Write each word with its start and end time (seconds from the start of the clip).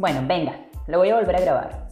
Bueno, 0.00 0.22
venga, 0.26 0.54
lo 0.86 0.96
voy 0.96 1.10
a 1.10 1.16
volver 1.16 1.36
a 1.36 1.40
grabar. 1.40 1.88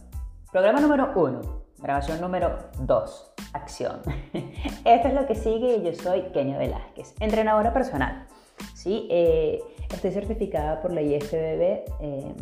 Programa 0.51 0.79
número 0.79 1.11
uno, 1.15 1.41
grabación 1.77 2.19
número 2.19 2.57
dos, 2.79 3.31
acción. 3.53 4.01
Esto 4.83 5.09
es 5.09 5.13
lo 5.13 5.27
que 5.27 5.35
sigue 5.35 5.75
y 5.75 5.83
yo 5.83 5.93
soy 5.93 6.23
Kenia 6.33 6.57
Velázquez, 6.57 7.13
entrenadora 7.19 7.71
personal. 7.71 8.25
¿sí? 8.73 9.07
Eh, 9.11 9.61
estoy 9.93 10.09
certificada 10.09 10.81
por 10.81 10.91
la 10.91 11.03
IFBB, 11.03 11.83
eh, 12.01 12.35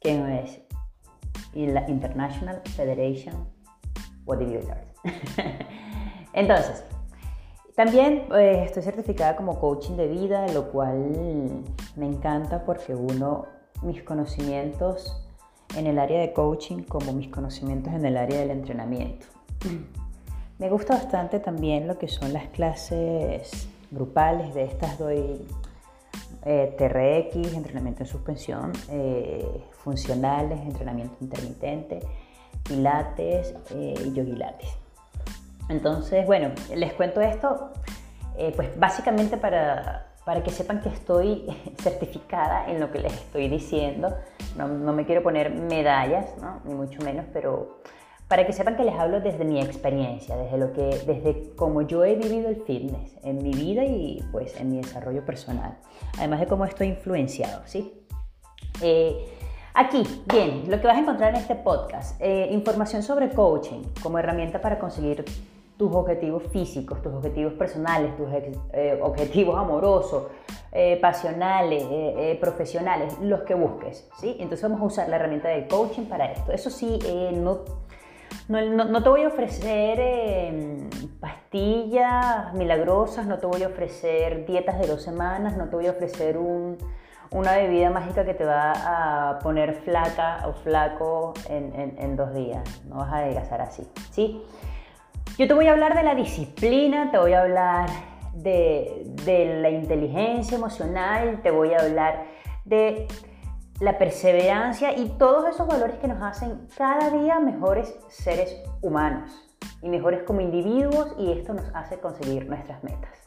que 0.00 0.40
es 0.40 0.62
la 1.52 1.86
International 1.90 2.62
Federation 2.74 3.50
Bodybuilders. 4.24 4.94
Entonces, 6.32 6.86
también 7.76 8.28
eh, 8.34 8.62
estoy 8.64 8.82
certificada 8.82 9.36
como 9.36 9.60
coaching 9.60 9.96
de 9.96 10.08
vida, 10.08 10.48
lo 10.54 10.72
cual 10.72 11.62
me 11.96 12.06
encanta 12.06 12.64
porque 12.64 12.94
uno 12.94 13.60
mis 13.82 14.02
conocimientos 14.02 15.16
en 15.76 15.86
el 15.86 15.98
área 15.98 16.20
de 16.20 16.32
coaching 16.32 16.82
como 16.82 17.12
mis 17.12 17.28
conocimientos 17.28 17.92
en 17.92 18.04
el 18.04 18.16
área 18.16 18.40
del 18.40 18.50
entrenamiento. 18.50 19.26
Me 20.58 20.68
gusta 20.70 20.94
bastante 20.94 21.40
también 21.40 21.88
lo 21.88 21.98
que 21.98 22.08
son 22.08 22.32
las 22.32 22.48
clases 22.48 23.68
grupales, 23.90 24.54
de 24.54 24.64
estas 24.64 24.98
doy 24.98 25.46
eh, 26.44 26.74
TRX, 26.76 27.54
entrenamiento 27.54 28.02
en 28.02 28.08
suspensión, 28.08 28.72
eh, 28.90 29.64
funcionales, 29.72 30.60
entrenamiento 30.60 31.16
intermitente, 31.20 32.00
pilates 32.62 33.54
eh, 33.70 33.94
y 34.04 34.12
yogilates. 34.12 34.70
Entonces, 35.68 36.26
bueno, 36.26 36.50
les 36.74 36.92
cuento 36.94 37.20
esto, 37.20 37.70
pues 38.56 38.78
básicamente 38.78 39.36
para 39.36 40.11
para 40.24 40.42
que 40.42 40.50
sepan 40.50 40.80
que 40.80 40.88
estoy 40.88 41.46
certificada 41.82 42.70
en 42.70 42.80
lo 42.80 42.90
que 42.90 43.00
les 43.00 43.12
estoy 43.12 43.48
diciendo. 43.48 44.14
No, 44.56 44.68
me 44.68 45.06
quiero 45.06 45.22
poner 45.22 45.50
medallas, 45.50 46.26
ni 46.64 46.74
mucho 46.74 47.00
menos, 47.02 47.24
pero 47.32 47.80
para 48.28 48.46
que 48.46 48.52
sepan 48.52 48.76
que 48.76 48.84
les 48.84 48.94
hablo 48.94 49.20
desde 49.20 49.44
mi 49.44 49.60
experiencia, 49.60 50.36
desde 50.36 50.56
lo 50.56 50.72
que, 50.72 50.82
desde 51.06 51.54
cómo 51.54 51.82
yo 51.82 52.04
he 52.04 52.14
vivido 52.14 52.48
el 52.48 52.56
fitness 52.62 53.16
en 53.22 53.42
mi 53.42 53.52
vida 53.52 53.84
y 53.84 54.24
pues 54.32 54.58
en 54.58 54.70
mi 54.70 54.78
desarrollo 54.78 55.24
personal, 55.24 55.76
además 56.16 56.40
de 56.40 56.46
cómo 56.46 56.64
estoy 56.64 56.88
influenciado, 56.88 57.62
¿sí? 57.66 57.92
Eh, 58.80 59.28
aquí, 59.74 60.02
bien, 60.32 60.64
lo 60.70 60.80
que 60.80 60.86
vas 60.86 60.96
a 60.96 61.00
encontrar 61.00 61.34
en 61.34 61.40
este 61.40 61.56
podcast, 61.56 62.18
eh, 62.22 62.48
información 62.50 63.02
sobre 63.02 63.28
coaching 63.30 63.82
como 64.02 64.18
herramienta 64.18 64.62
para 64.62 64.78
conseguir 64.78 65.24
tus 65.82 65.96
objetivos 65.96 66.44
físicos, 66.52 67.02
tus 67.02 67.12
objetivos 67.12 67.54
personales, 67.54 68.16
tus 68.16 68.28
eh, 68.72 69.00
objetivos 69.02 69.58
amorosos, 69.58 70.28
eh, 70.70 70.96
pasionales, 71.02 71.82
eh, 71.90 72.38
profesionales, 72.40 73.18
los 73.20 73.40
que 73.40 73.54
busques. 73.54 74.08
¿sí? 74.20 74.36
Entonces 74.38 74.62
vamos 74.62 74.80
a 74.80 74.84
usar 74.84 75.08
la 75.08 75.16
herramienta 75.16 75.48
del 75.48 75.66
coaching 75.66 76.04
para 76.04 76.30
esto. 76.30 76.52
Eso 76.52 76.70
sí, 76.70 77.00
no, 77.34 77.62
no, 78.48 78.84
no, 78.84 79.02
te 79.02 79.08
voy 79.08 79.22
a 79.24 79.26
ofrecer 79.26 79.98
em, 79.98 80.88
pastillas 81.18 82.54
milagrosas, 82.54 83.26
no 83.26 83.38
te 83.38 83.46
voy 83.48 83.64
a 83.64 83.66
ofrecer 83.66 84.46
dietas 84.46 84.78
de 84.78 84.86
dos 84.86 85.02
semanas, 85.02 85.56
no 85.56 85.68
te 85.68 85.74
voy 85.74 85.88
a 85.88 85.90
ofrecer 85.90 86.38
un, 86.38 86.78
una 87.32 87.56
bebida 87.56 87.90
mágica 87.90 88.24
que 88.24 88.34
te 88.34 88.44
va 88.44 89.30
a 89.32 89.40
poner 89.40 89.74
flaca 89.82 90.44
o 90.46 90.52
flaco 90.52 91.34
en 91.48 92.14
dos 92.14 92.32
días. 92.34 92.62
No 92.88 92.98
vas 92.98 93.12
a 93.12 93.16
adelgazar 93.16 93.60
así. 93.62 93.84
¿sí? 94.12 94.44
Yo 95.38 95.48
te 95.48 95.54
voy 95.54 95.66
a 95.66 95.72
hablar 95.72 95.96
de 95.96 96.02
la 96.02 96.14
disciplina, 96.14 97.10
te 97.10 97.18
voy 97.18 97.32
a 97.32 97.42
hablar 97.42 97.88
de, 98.34 99.58
la 99.60 99.70
inteligencia 99.70 100.56
emocional, 100.56 101.40
te 101.42 101.50
voy 101.50 101.72
a 101.72 101.78
hablar 101.78 102.26
de 102.64 103.08
la 103.80 103.98
perseverancia 103.98 104.96
y 104.96 105.08
todos 105.18 105.48
esos 105.48 105.66
valores 105.66 105.96
que 105.96 106.06
nos 106.06 106.22
hacen 106.22 106.68
cada 106.76 107.10
día 107.10 107.40
mejores 107.40 107.96
seres 108.08 108.62
humanos 108.82 109.30
y 109.80 109.88
mejores 109.88 110.22
como 110.22 110.40
individuos 110.40 111.14
y 111.18 111.32
esto 111.32 111.54
nos 111.54 111.64
hace 111.74 111.98
conseguir 111.98 112.46
nuestras 112.46 112.84
metas. 112.84 113.18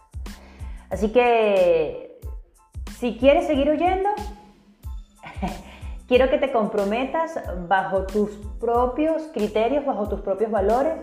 Así 0.90 1.12
que 1.12 2.20
si 2.98 3.18
quieres 3.18 3.48
seguir 3.48 3.70
oyendo, 3.70 4.10
quiero 6.08 6.30
que 6.30 6.38
te 6.38 6.52
comprometas 6.52 7.40
bajo 7.68 8.06
tus 8.06 8.30
propios 8.60 9.24
criterios, 9.34 9.86
bajo 9.86 10.08
tus 10.08 10.22
propios 10.22 10.52
valores 10.52 10.96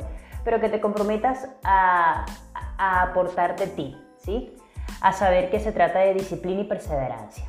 pero 0.45 0.61
que 0.61 0.69
te 0.69 0.81
comprometas 0.81 1.49
a, 1.65 2.27
aportar 2.79 3.57
de 3.57 3.69
ti, 3.69 3.97
¿sí? 4.19 4.57
A 5.01 5.13
saber 5.13 5.51
que 5.51 5.61
se 5.61 5.73
trata 5.73 6.01
de 6.01 6.15
disciplina 6.15 6.63
y 6.63 6.65
perseverancia. 6.65 7.45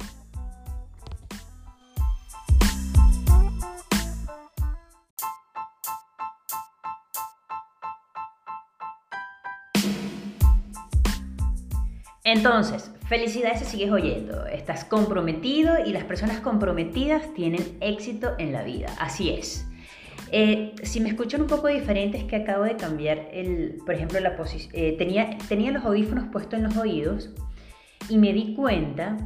Entonces, 12.26 12.92
felicidades 13.08 13.60
si 13.60 13.66
sigues 13.66 13.92
oyendo. 13.92 14.46
Estás 14.46 14.86
comprometido 14.86 15.86
y 15.86 15.92
las 15.92 16.04
personas 16.04 16.40
comprometidas 16.40 17.34
tienen 17.34 17.78
éxito 17.82 18.34
en 18.38 18.54
la 18.54 18.64
vida. 18.64 18.88
Así 19.00 19.30
es. 19.30 19.68
Eh, 20.32 20.74
si 20.82 21.00
me 21.00 21.10
escuchan 21.10 21.42
un 21.42 21.48
poco 21.48 21.68
diferente 21.68 22.18
es 22.18 22.24
que 22.24 22.38
acabo 22.38 22.64
de 22.64 22.76
cambiar, 22.76 23.30
el, 23.32 23.78
por 23.86 23.94
ejemplo, 23.94 24.20
la 24.20 24.36
posición. 24.36 24.72
Eh, 24.76 24.96
tenía, 24.98 25.38
tenía 25.48 25.72
los 25.72 25.86
audífonos 25.86 26.26
puestos 26.32 26.56
en 26.56 26.64
los 26.64 26.76
oídos 26.78 27.30
y 28.10 28.18
me 28.18 28.34
di 28.34 28.56
cuenta 28.56 29.18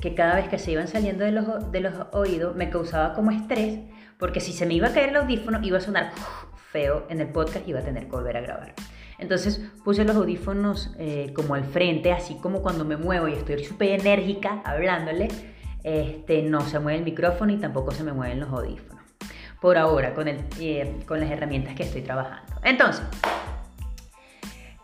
que 0.00 0.14
cada 0.14 0.34
vez 0.34 0.48
que 0.48 0.58
se 0.58 0.72
iban 0.72 0.88
saliendo 0.88 1.24
de 1.24 1.32
los, 1.32 1.70
de 1.70 1.80
los 1.80 1.94
oídos 2.12 2.56
me 2.56 2.68
causaba 2.68 3.14
como 3.14 3.30
estrés, 3.30 3.78
porque 4.18 4.40
si 4.40 4.52
se 4.52 4.66
me 4.66 4.74
iba 4.74 4.88
a 4.88 4.92
caer 4.92 5.10
el 5.10 5.16
audífono 5.16 5.60
iba 5.62 5.78
a 5.78 5.80
sonar 5.80 6.12
feo 6.72 7.06
en 7.08 7.20
el 7.20 7.28
podcast 7.28 7.66
y 7.66 7.70
iba 7.70 7.80
a 7.80 7.84
tener 7.84 8.04
que 8.04 8.10
volver 8.10 8.36
a 8.36 8.40
grabar. 8.40 8.74
Entonces 9.18 9.62
puse 9.84 10.04
los 10.04 10.16
audífonos 10.16 10.94
eh, 10.98 11.32
como 11.34 11.54
al 11.54 11.64
frente, 11.64 12.12
así 12.12 12.34
como 12.34 12.60
cuando 12.60 12.84
me 12.84 12.96
muevo 12.96 13.28
y 13.28 13.32
estoy 13.34 13.64
súper 13.64 14.00
enérgica 14.00 14.62
hablándole, 14.64 15.28
este, 15.84 16.42
no 16.42 16.60
se 16.62 16.80
mueve 16.80 16.98
el 16.98 17.04
micrófono 17.04 17.52
y 17.52 17.56
tampoco 17.56 17.92
se 17.92 18.02
me 18.02 18.12
mueven 18.12 18.40
los 18.40 18.50
audífonos 18.50 18.95
por 19.66 19.78
ahora 19.78 20.14
con, 20.14 20.28
el, 20.28 20.44
eh, 20.60 21.00
con 21.08 21.18
las 21.18 21.28
herramientas 21.28 21.74
que 21.74 21.82
estoy 21.82 22.02
trabajando. 22.02 22.54
Entonces, 22.62 23.02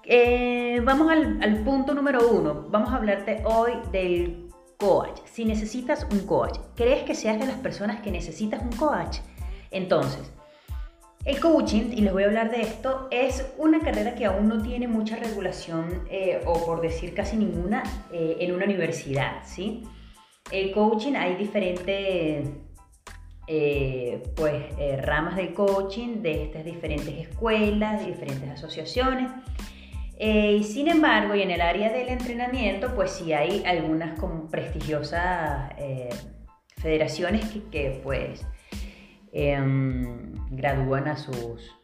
eh, 0.02 0.80
vamos 0.82 1.08
al, 1.08 1.62
punto 1.62 1.94
número 1.94 2.28
uno. 2.28 2.66
Vamos 2.68 2.92
a 2.92 2.96
hablarte 2.96 3.44
hoy 3.44 3.74
del 3.92 4.48
coach. 4.78 5.20
Si 5.24 5.44
necesitas 5.44 6.04
un 6.10 6.26
coach, 6.26 6.58
¿crees 6.74 7.04
que 7.04 7.14
seas 7.14 7.38
de 7.38 7.46
las 7.46 7.58
personas 7.58 8.00
que 8.00 8.10
necesitas 8.10 8.60
un 8.60 8.72
coach? 8.72 9.18
Entonces, 9.70 10.32
el 11.26 11.38
coaching, 11.38 11.92
y 11.92 12.00
les 12.00 12.12
voy 12.12 12.24
a 12.24 12.26
hablar 12.26 12.50
de 12.50 12.62
esto, 12.62 13.06
es 13.12 13.52
una 13.58 13.78
carrera 13.78 14.16
que 14.16 14.26
aún 14.26 14.48
no 14.48 14.60
tiene 14.62 14.88
mucha 14.88 15.14
regulación, 15.14 16.02
eh, 16.10 16.42
o 16.44 16.66
por 16.66 16.80
decir 16.80 17.14
casi 17.14 17.36
ninguna, 17.36 17.84
en 18.12 18.52
una 18.52 18.64
universidad, 18.64 19.44
¿sí? 19.44 19.84
El 20.50 20.72
coaching 20.72 21.14
hay 21.14 21.36
diferentes 21.36 22.48
eh, 23.48 24.22
pues, 24.36 24.64
eh, 24.78 25.00
ramas 25.02 25.34
del 25.34 25.52
coaching 25.52 26.22
de 26.22 26.44
estas 26.44 26.64
diferentes 26.64 27.14
escuelas, 27.14 28.00
de 28.00 28.12
diferentes 28.12 28.48
asociaciones. 28.48 29.32
Eh, 30.16 30.62
sin 30.62 30.88
embargo, 30.88 31.34
y 31.34 31.42
en 31.42 31.50
el 31.50 31.60
área 31.60 31.92
del 31.92 32.08
entrenamiento, 32.08 32.94
pues 32.94 33.10
sí 33.10 33.32
hay 33.32 33.64
algunas 33.64 34.18
como 34.18 34.48
prestigiosas 34.48 35.72
federaciones 36.76 37.44
que, 37.70 38.00
pues 38.02 38.46
em, 39.32 40.34
gradúan 40.50 41.08
a 41.08 41.16
sus, 41.16 41.76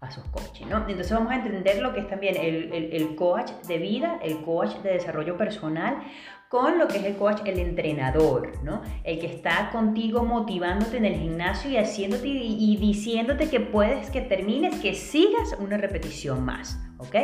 a 0.00 0.10
sus 0.10 0.24
coaches, 0.24 0.66
¿no? 0.66 0.78
Entonces 0.88 1.12
vamos 1.12 1.32
a 1.32 1.36
entender 1.36 1.80
lo 1.80 1.94
que 1.94 2.00
es 2.00 2.08
también 2.08 2.36
el, 2.36 2.90
el, 2.92 3.16
coach 3.16 3.50
de 3.66 3.78
vida, 3.78 4.18
el 4.22 4.42
coach 4.42 4.76
de 4.82 4.92
desarrollo 4.92 5.36
personal, 5.36 6.02
con 6.48 6.78
lo 6.78 6.86
que 6.86 6.98
es 6.98 7.04
el 7.04 7.16
coach, 7.16 7.40
el 7.44 7.58
entrenador, 7.58 8.52
¿no? 8.62 8.82
El 9.04 9.18
que 9.18 9.26
está 9.26 9.70
contigo 9.70 10.24
motivándote 10.24 10.96
en 10.96 11.04
el 11.04 11.16
gimnasio 11.16 11.70
y 11.70 11.76
haciéndote 11.76 12.28
y, 12.28 12.76
diciéndote 12.76 13.50
que 13.50 13.60
puedes, 13.60 14.10
que 14.10 14.20
termines, 14.20 14.80
que 14.80 14.94
sigas 14.94 15.56
una 15.58 15.76
repetición 15.76 16.44
más, 16.44 16.78
¿ok? 16.98 17.16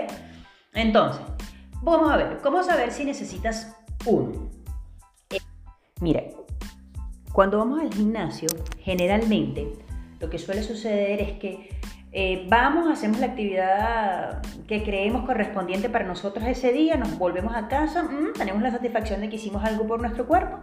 Entonces, 0.74 1.22
vamos 1.82 2.10
a 2.10 2.16
ver, 2.16 2.38
¿cómo 2.42 2.62
saber 2.62 2.90
si 2.90 3.04
necesitas 3.04 3.76
uno? 4.06 4.50
Mire, 6.00 6.34
cuando 7.32 7.58
vamos 7.58 7.80
al 7.80 7.94
gimnasio, 7.94 8.48
generalmente 8.80 9.72
lo 10.19 10.28
que 10.28 10.38
suele 10.38 10.62
suceder 10.62 11.20
es 11.20 11.38
que 11.38 11.81
eh, 12.14 12.47
vamos, 12.49 12.91
hacemos 12.91 13.20
la 13.20 13.26
actividad 13.26 14.43
que 14.69 14.82
creemos 14.82 15.25
correspondiente 15.25 15.88
para 15.88 16.05
nosotros 16.05 16.44
ese 16.47 16.70
día, 16.70 16.97
nos 16.97 17.19
volvemos 17.19 17.56
a 17.56 17.69
casa, 17.69 18.03
mm, 18.03 18.35
tenemos 18.35 18.62
la 18.62 18.70
satisfacción 18.70 19.23
de 19.23 19.31
que 19.31 19.37
hicimos 19.37 19.64
algo 19.64 19.87
por 19.87 20.00
nuestro 20.00 20.26
cuerpo. 20.26 20.59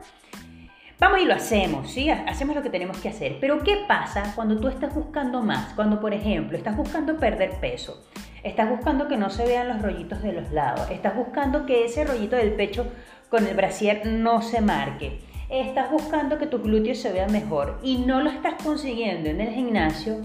Vamos 1.00 1.22
y 1.22 1.26
lo 1.26 1.34
hacemos, 1.34 1.90
¿sí? 1.90 2.10
Hacemos 2.10 2.56
lo 2.56 2.62
que 2.62 2.70
tenemos 2.70 2.98
que 2.98 3.08
hacer. 3.08 3.38
Pero 3.40 3.64
¿qué 3.64 3.86
pasa 3.88 4.34
cuando 4.36 4.60
tú 4.60 4.68
estás 4.68 4.94
buscando 4.94 5.42
más? 5.42 5.74
Cuando, 5.74 6.00
por 6.02 6.14
ejemplo, 6.14 6.58
estás 6.58 6.76
buscando 6.76 7.18
perder 7.18 7.60
peso, 7.62 8.06
estás 8.44 8.70
buscando 8.70 9.08
que 9.08 9.16
no 9.18 9.30
se 9.30 9.46
vean 9.46 9.70
los 9.70 9.82
rollitos 9.82 10.22
de 10.22 10.34
los 10.34 10.52
lados, 10.52 10.92
estás 10.92 11.16
buscando 11.16 11.66
que 11.66 11.86
ese 11.86 12.04
rollito 12.04 12.36
del 12.36 12.52
pecho 12.52 12.86
con 13.30 13.48
el 13.48 13.56
brasier 13.56 14.06
no 14.06 14.42
se 14.42 14.62
marque, 14.62 15.22
estás 15.50 15.90
buscando 15.90 16.38
que 16.38 16.48
tu 16.48 16.60
glúteo 16.60 16.94
se 16.94 17.14
vea 17.14 17.28
mejor 17.28 17.80
y 17.82 18.00
no 18.00 18.22
lo 18.22 18.30
estás 18.30 18.62
consiguiendo 18.62 19.30
en 19.30 19.42
el 19.42 19.54
gimnasio, 19.54 20.18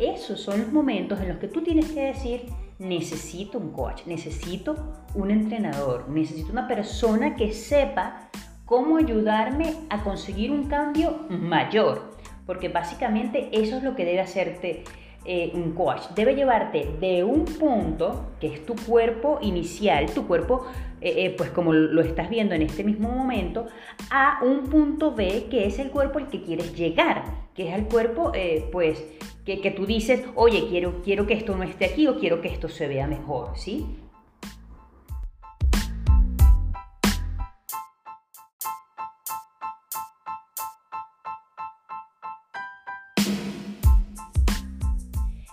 esos 0.00 0.40
son 0.40 0.60
los 0.60 0.72
momentos 0.72 1.20
en 1.20 1.28
los 1.28 1.38
que 1.38 1.48
tú 1.48 1.62
tienes 1.62 1.90
que 1.92 2.06
decir, 2.06 2.46
necesito 2.78 3.58
un 3.58 3.72
coach, 3.72 4.06
necesito 4.06 4.76
un 5.14 5.30
entrenador, 5.30 6.08
necesito 6.08 6.50
una 6.50 6.66
persona 6.66 7.36
que 7.36 7.52
sepa 7.52 8.30
cómo 8.64 8.96
ayudarme 8.96 9.74
a 9.90 10.02
conseguir 10.02 10.50
un 10.50 10.68
cambio 10.68 11.26
mayor, 11.28 12.16
porque 12.46 12.68
básicamente 12.68 13.50
eso 13.52 13.76
es 13.76 13.82
lo 13.82 13.94
que 13.94 14.04
debe 14.04 14.20
hacerte 14.20 14.84
eh, 15.26 15.50
un 15.54 15.72
coach. 15.72 16.08
Debe 16.14 16.34
llevarte 16.34 16.96
de 16.98 17.22
un 17.22 17.44
punto, 17.44 18.30
que 18.40 18.54
es 18.54 18.64
tu 18.64 18.74
cuerpo 18.74 19.38
inicial, 19.42 20.06
tu 20.06 20.26
cuerpo, 20.26 20.66
eh, 21.00 21.24
eh, 21.24 21.34
pues 21.36 21.50
como 21.50 21.72
lo 21.72 22.00
estás 22.02 22.28
viendo 22.28 22.54
en 22.54 22.62
este 22.62 22.84
mismo 22.84 23.08
momento, 23.10 23.66
a 24.10 24.40
un 24.42 24.68
punto 24.68 25.14
B, 25.14 25.46
que 25.50 25.66
es 25.66 25.78
el 25.78 25.90
cuerpo 25.90 26.18
al 26.18 26.28
que 26.28 26.42
quieres 26.42 26.74
llegar, 26.76 27.24
que 27.54 27.68
es 27.68 27.74
el 27.74 27.86
cuerpo, 27.86 28.32
pues, 28.72 29.04
que, 29.44 29.60
que, 29.60 29.70
tú 29.70 29.86
dices, 29.86 30.24
oye, 30.34 30.66
quiero, 30.68 31.02
quiero 31.02 31.26
que 31.26 31.34
esto 31.34 31.56
no 31.56 31.62
esté 31.62 31.86
aquí 31.86 32.06
o 32.06 32.18
quiero 32.18 32.40
que 32.40 32.48
esto 32.48 32.68
se 32.68 32.86
vea 32.86 33.06
mejor, 33.06 33.56
¿sí? 33.56 33.86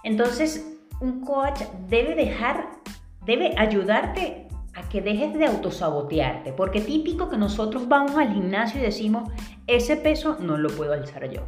Entonces, 0.07 0.65
un 1.01 1.19
coach 1.19 1.61
debe 1.89 2.15
dejar, 2.15 2.69
debe 3.25 3.53
ayudarte 3.57 4.46
que 4.89 5.01
dejes 5.01 5.33
de 5.33 5.45
autosabotearte, 5.45 6.53
porque 6.53 6.81
típico 6.81 7.29
que 7.29 7.37
nosotros 7.37 7.87
vamos 7.87 8.15
al 8.15 8.33
gimnasio 8.33 8.79
y 8.79 8.83
decimos, 8.83 9.29
ese 9.67 9.97
peso 9.97 10.37
no 10.39 10.57
lo 10.57 10.69
puedo 10.69 10.93
alzar 10.93 11.29
yo, 11.29 11.41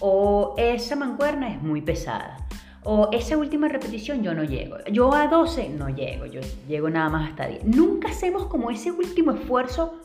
o 0.00 0.54
esa 0.58 0.96
mancuerna 0.96 1.52
es 1.52 1.62
muy 1.62 1.82
pesada, 1.82 2.48
o 2.84 3.10
esa 3.12 3.36
última 3.36 3.68
repetición 3.68 4.22
yo 4.22 4.34
no 4.34 4.44
llego, 4.44 4.76
yo 4.90 5.12
a 5.12 5.28
12 5.28 5.70
no 5.70 5.88
llego, 5.88 6.26
yo 6.26 6.40
llego 6.68 6.88
nada 6.88 7.08
más 7.08 7.30
hasta 7.30 7.46
10. 7.46 7.64
Nunca 7.64 8.08
hacemos 8.08 8.46
como 8.46 8.70
ese 8.70 8.92
último 8.92 9.32
esfuerzo 9.32 10.00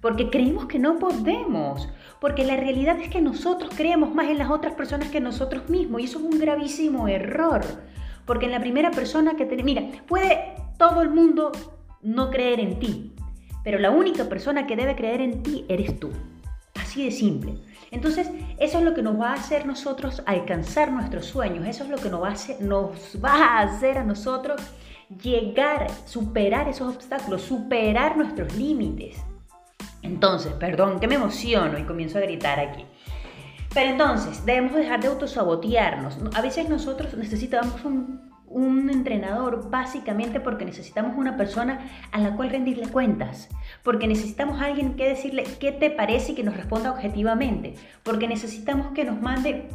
porque 0.00 0.30
creemos 0.30 0.66
que 0.66 0.78
no 0.78 0.98
podemos, 0.98 1.88
porque 2.20 2.44
la 2.44 2.56
realidad 2.56 2.98
es 3.00 3.08
que 3.08 3.20
nosotros 3.20 3.70
creemos 3.76 4.14
más 4.14 4.28
en 4.28 4.38
las 4.38 4.50
otras 4.50 4.74
personas 4.74 5.08
que 5.08 5.20
nosotros 5.20 5.68
mismos 5.68 6.00
y 6.00 6.04
eso 6.04 6.18
es 6.18 6.24
un 6.24 6.38
gravísimo 6.38 7.08
error, 7.08 7.62
porque 8.26 8.46
en 8.46 8.52
la 8.52 8.60
primera 8.60 8.90
persona 8.90 9.34
que 9.36 9.46
te... 9.46 9.62
Mira, 9.62 9.82
puede 10.06 10.56
todo 10.78 11.02
el 11.02 11.10
mundo 11.10 11.52
no 12.04 12.30
creer 12.30 12.60
en 12.60 12.78
ti, 12.78 13.14
pero 13.64 13.78
la 13.78 13.90
única 13.90 14.28
persona 14.28 14.66
que 14.66 14.76
debe 14.76 14.94
creer 14.94 15.20
en 15.20 15.42
ti 15.42 15.64
eres 15.68 15.98
tú, 15.98 16.10
así 16.74 17.04
de 17.04 17.10
simple. 17.10 17.54
Entonces, 17.90 18.30
eso 18.58 18.78
es 18.78 18.84
lo 18.84 18.92
que 18.92 19.02
nos 19.02 19.18
va 19.18 19.30
a 19.30 19.34
hacer 19.34 19.66
nosotros 19.66 20.22
alcanzar 20.26 20.92
nuestros 20.92 21.26
sueños, 21.26 21.66
eso 21.66 21.84
es 21.84 21.90
lo 21.90 21.96
que 21.96 22.10
nos 22.10 22.22
va 22.22 22.28
a 22.28 23.60
hacer, 23.60 23.98
a, 23.98 24.00
a 24.00 24.04
nosotros 24.04 24.60
llegar, 25.22 25.86
superar 26.04 26.68
esos 26.68 26.94
obstáculos, 26.94 27.42
superar 27.42 28.16
nuestros 28.16 28.54
límites. 28.56 29.16
Entonces, 30.02 30.52
perdón, 30.52 31.00
que 31.00 31.08
me 31.08 31.14
emociono 31.14 31.78
y 31.78 31.84
comienzo 31.84 32.18
a 32.18 32.22
gritar 32.22 32.60
aquí. 32.60 32.84
Pero 33.72 33.90
entonces, 33.90 34.44
debemos 34.44 34.74
dejar 34.74 35.00
de 35.00 35.08
autosabotearnos. 35.08 36.18
A 36.34 36.42
veces 36.42 36.68
nosotros 36.68 37.14
necesitamos 37.14 37.84
un, 37.84 38.33
entrenador 38.54 39.70
básicamente 39.70 40.40
porque 40.40 40.64
necesitamos 40.64 41.16
una 41.16 41.36
persona 41.36 41.80
a 42.12 42.18
la 42.18 42.36
cual 42.36 42.50
rendirle 42.50 42.88
cuentas, 42.88 43.48
porque 43.82 44.06
necesitamos 44.06 44.60
alguien 44.60 44.94
que 44.94 45.08
decirle 45.08 45.44
qué 45.58 45.72
te 45.72 45.90
parece 45.90 46.32
y 46.32 46.34
que 46.34 46.44
nos 46.44 46.56
responda 46.56 46.92
objetivamente, 46.92 47.74
porque 48.02 48.28
necesitamos 48.28 48.92
que 48.92 49.04
nos 49.04 49.20
mande 49.20 49.68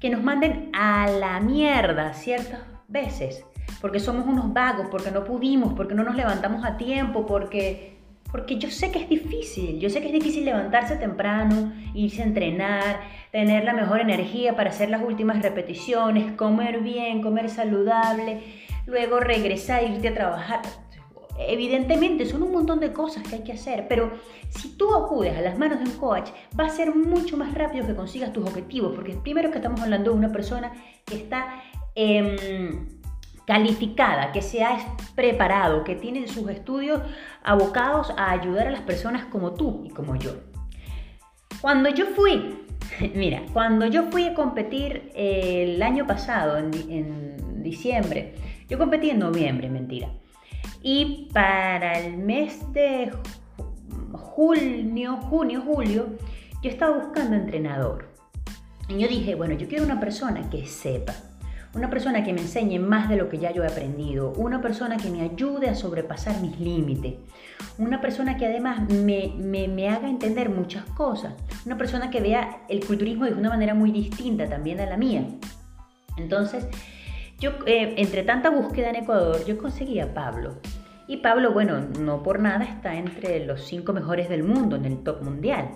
que 0.00 0.10
nos 0.10 0.22
manden 0.22 0.68
a 0.74 1.08
la 1.08 1.40
mierda 1.40 2.12
ciertas 2.12 2.60
veces, 2.88 3.42
porque 3.80 4.00
somos 4.00 4.26
unos 4.26 4.52
vagos, 4.52 4.88
porque 4.90 5.10
no 5.10 5.24
pudimos, 5.24 5.72
porque 5.72 5.94
no 5.94 6.04
nos 6.04 6.14
levantamos 6.14 6.62
a 6.62 6.76
tiempo, 6.76 7.24
porque 7.24 7.93
porque 8.34 8.58
yo 8.58 8.68
sé 8.68 8.90
que 8.90 8.98
es 8.98 9.08
difícil, 9.08 9.78
yo 9.78 9.88
sé 9.88 10.00
que 10.00 10.08
es 10.08 10.12
difícil 10.12 10.44
levantarse 10.44 10.96
temprano, 10.96 11.72
irse 11.94 12.20
a 12.20 12.24
entrenar, 12.24 12.98
tener 13.30 13.62
la 13.62 13.72
mejor 13.72 14.00
energía 14.00 14.56
para 14.56 14.70
hacer 14.70 14.90
las 14.90 15.04
últimas 15.04 15.40
repeticiones, 15.40 16.32
comer 16.32 16.80
bien, 16.80 17.22
comer 17.22 17.48
saludable, 17.48 18.42
luego 18.86 19.20
regresar, 19.20 19.84
irte 19.84 20.08
a 20.08 20.14
trabajar. 20.14 20.62
Evidentemente 21.38 22.26
son 22.26 22.42
un 22.42 22.50
montón 22.50 22.80
de 22.80 22.92
cosas 22.92 23.22
que 23.22 23.36
hay 23.36 23.44
que 23.44 23.52
hacer, 23.52 23.86
pero 23.88 24.10
si 24.48 24.76
tú 24.76 24.92
acudes 24.96 25.38
a 25.38 25.40
las 25.40 25.56
manos 25.56 25.78
de 25.78 25.84
un 25.84 25.96
coach, 25.96 26.30
va 26.58 26.64
a 26.64 26.70
ser 26.70 26.92
mucho 26.92 27.36
más 27.36 27.54
rápido 27.54 27.86
que 27.86 27.94
consigas 27.94 28.32
tus 28.32 28.48
objetivos, 28.48 28.96
porque 28.96 29.12
primero 29.14 29.52
que 29.52 29.58
estamos 29.58 29.80
hablando 29.80 30.10
de 30.10 30.18
una 30.18 30.32
persona 30.32 30.72
que 31.04 31.14
está... 31.14 31.62
Eh, 31.94 32.84
calificada, 33.46 34.32
que 34.32 34.42
se 34.42 34.64
ha 34.64 34.78
preparado, 35.14 35.84
que 35.84 35.94
tiene 35.94 36.26
sus 36.28 36.48
estudios 36.48 37.02
abocados 37.42 38.12
a 38.16 38.30
ayudar 38.30 38.68
a 38.68 38.70
las 38.70 38.80
personas 38.80 39.26
como 39.26 39.52
tú 39.54 39.82
y 39.84 39.90
como 39.90 40.16
yo. 40.16 40.32
Cuando 41.60 41.88
yo 41.90 42.06
fui, 42.06 42.64
mira, 43.14 43.42
cuando 43.52 43.86
yo 43.86 44.10
fui 44.10 44.26
a 44.26 44.34
competir 44.34 45.10
el 45.14 45.82
año 45.82 46.06
pasado, 46.06 46.58
en, 46.58 47.62
diciembre, 47.62 48.34
yo 48.68 48.76
competí 48.76 49.08
en 49.08 49.20
noviembre, 49.20 49.70
mentira. 49.70 50.10
Y 50.82 51.30
para 51.32 51.98
el 51.98 52.18
mes 52.18 52.60
de 52.74 53.10
junio, 54.12 55.16
junio, 55.16 55.62
julio, 55.62 56.08
yo 56.62 56.70
estaba 56.70 56.98
buscando 56.98 57.36
entrenador. 57.36 58.10
Y 58.88 58.98
yo 58.98 59.08
dije, 59.08 59.34
bueno, 59.34 59.54
yo 59.54 59.66
quiero 59.66 59.84
una 59.84 59.98
persona 59.98 60.50
que 60.50 60.66
sepa, 60.66 61.14
una 61.74 61.90
persona 61.90 62.22
que 62.22 62.32
me 62.32 62.40
enseñe 62.40 62.78
más 62.78 63.08
de 63.08 63.16
lo 63.16 63.28
que 63.28 63.38
ya 63.38 63.52
yo 63.52 63.64
he 63.64 63.66
aprendido, 63.66 64.32
una 64.36 64.60
persona 64.60 64.96
que 64.96 65.10
me 65.10 65.22
ayude 65.22 65.68
a 65.68 65.74
sobrepasar 65.74 66.40
mis 66.40 66.58
límites, 66.60 67.14
una 67.78 68.00
persona 68.00 68.36
que 68.36 68.46
además 68.46 68.88
me, 68.88 69.88
haga 69.88 70.08
entender 70.08 70.50
muchas 70.50 70.84
cosas, 70.90 71.34
una 71.66 71.76
persona 71.76 72.10
que 72.10 72.20
vea 72.20 72.58
el 72.68 72.84
culturismo 72.84 73.24
de 73.24 73.34
una 73.34 73.50
manera 73.50 73.74
muy 73.74 73.90
distinta 73.90 74.48
también 74.48 74.80
a 74.80 74.86
la 74.86 74.96
mía. 74.96 75.24
Entonces, 76.16 76.66
yo, 77.38 77.50
eh, 77.66 77.94
entre 77.98 78.22
tanta 78.22 78.50
búsqueda 78.50 78.90
en 78.90 78.96
Ecuador, 78.96 79.44
yo 79.44 79.58
conseguí 79.58 79.98
a 80.00 80.14
Pablo. 80.14 80.60
Y 81.06 81.18
Pablo, 81.18 81.52
bueno, 81.52 81.80
no 82.00 82.22
por 82.22 82.40
nada 82.40 82.64
está 82.64 82.94
entre 82.94 83.44
los 83.44 83.64
cinco 83.64 83.92
mejores 83.92 84.28
del 84.28 84.42
mundo, 84.42 84.76
en 84.76 84.86
el 84.86 85.02
top 85.02 85.22
mundial. 85.22 85.68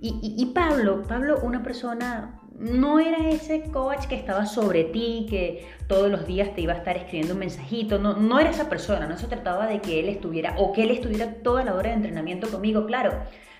Y, 0.00 0.52
Pablo, 0.54 1.02
Pablo, 1.08 1.40
una 1.42 1.64
persona, 1.64 2.38
no 2.58 2.98
era 2.98 3.28
ese 3.28 3.62
coach 3.70 4.06
que 4.06 4.16
estaba 4.16 4.46
sobre 4.46 4.84
ti, 4.84 5.26
que 5.30 5.66
todos 5.86 6.10
los 6.10 6.26
días 6.26 6.54
te 6.54 6.60
iba 6.60 6.72
a 6.72 6.76
estar 6.76 6.96
escribiendo 6.96 7.34
un 7.34 7.40
mensajito, 7.40 7.98
no, 7.98 8.14
no 8.14 8.40
era 8.40 8.50
esa 8.50 8.68
persona, 8.68 9.06
no 9.06 9.16
se 9.16 9.28
trataba 9.28 9.66
de 9.66 9.80
que 9.80 10.00
él 10.00 10.08
estuviera, 10.08 10.54
o 10.58 10.72
que 10.72 10.82
él 10.82 10.90
estuviera 10.90 11.34
toda 11.34 11.64
la 11.64 11.74
hora 11.74 11.90
de 11.90 11.96
entrenamiento 11.96 12.50
conmigo, 12.50 12.84
claro, 12.86 13.12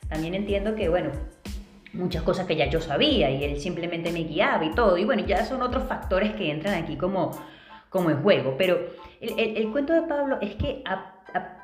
también 0.08 0.34
entiendo 0.34 0.74
que, 0.74 0.88
bueno, 0.88 1.10
muchas 1.92 2.22
cosas 2.22 2.46
que 2.46 2.56
ya 2.56 2.68
yo 2.68 2.80
sabía 2.80 3.30
y 3.30 3.44
él 3.44 3.60
simplemente 3.60 4.10
me 4.10 4.24
guiaba 4.24 4.64
y 4.64 4.72
todo, 4.72 4.98
y 4.98 5.04
bueno, 5.04 5.24
ya 5.24 5.44
son 5.44 5.62
otros 5.62 5.84
factores 5.84 6.32
que 6.34 6.50
entran 6.50 6.82
aquí 6.82 6.96
como, 6.96 7.30
como 7.90 8.10
en 8.10 8.20
juego, 8.22 8.56
pero 8.58 8.80
el, 9.20 9.70
cuento 9.70 9.92
de 9.92 10.02
Pablo 10.02 10.38
es 10.40 10.56
que... 10.56 10.82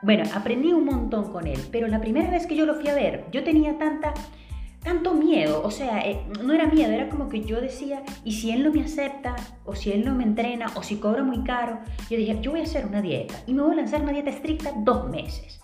bueno, 0.03 0.25
aprendí 0.35 0.73
un 0.73 0.85
montón 0.85 1.33
con 1.33 1.49
él, 1.49 1.61
pero 1.73 1.89
la 1.89 2.01
primera 2.01 2.31
vez 2.31 2.47
que 2.47 2.55
yo 2.55 2.65
lo 2.65 2.75
fui 2.75 2.89
a 2.89 2.95
ver, 2.95 3.25
yo 3.33 3.43
tenía 3.43 3.77
tanta 3.77 4.15
tanto 4.85 5.15
miedo, 5.15 5.63
o 5.65 5.71
sea, 5.71 6.01
eh, 6.01 6.21
no 6.43 6.53
era 6.53 6.67
miedo, 6.67 6.93
era 6.93 7.09
como 7.09 7.29
que 7.29 7.43
yo 7.43 7.61
decía, 7.61 8.03
y 8.23 8.33
si 8.33 8.53
él 8.53 8.63
no 8.63 8.71
me 8.71 8.83
acepta, 8.83 9.35
o 9.65 9.75
si 9.75 9.91
él 9.91 10.05
no 10.05 10.15
me 10.15 10.25
entrena, 10.25 10.67
o 10.77 10.83
si 10.83 10.97
cobra 10.97 11.23
muy 11.23 11.43
caro, 11.43 11.81
yo 12.11 12.17
dije, 12.17 12.39
yo 12.41 12.53
voy 12.53 12.61
a 12.61 12.65
hacer 12.65 12.87
una 12.87 13.03
dieta, 13.03 13.35
y 13.47 13.55
me 13.55 13.63
voy 13.63 13.73
a 13.73 13.77
lanzar 13.77 14.03
una 14.03 14.13
dieta 14.13 14.31
estricta 14.31 14.73
dos 14.77 15.09
meses. 15.09 15.61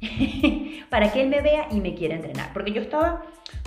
para 0.90 1.12
que 1.12 1.22
él 1.22 1.28
me 1.28 1.40
vea 1.40 1.68
y 1.70 1.80
me 1.80 1.94
quiera 1.94 2.14
entrenar. 2.14 2.52
Porque 2.52 2.72
yo 2.72 2.80
estaba, 2.80 3.22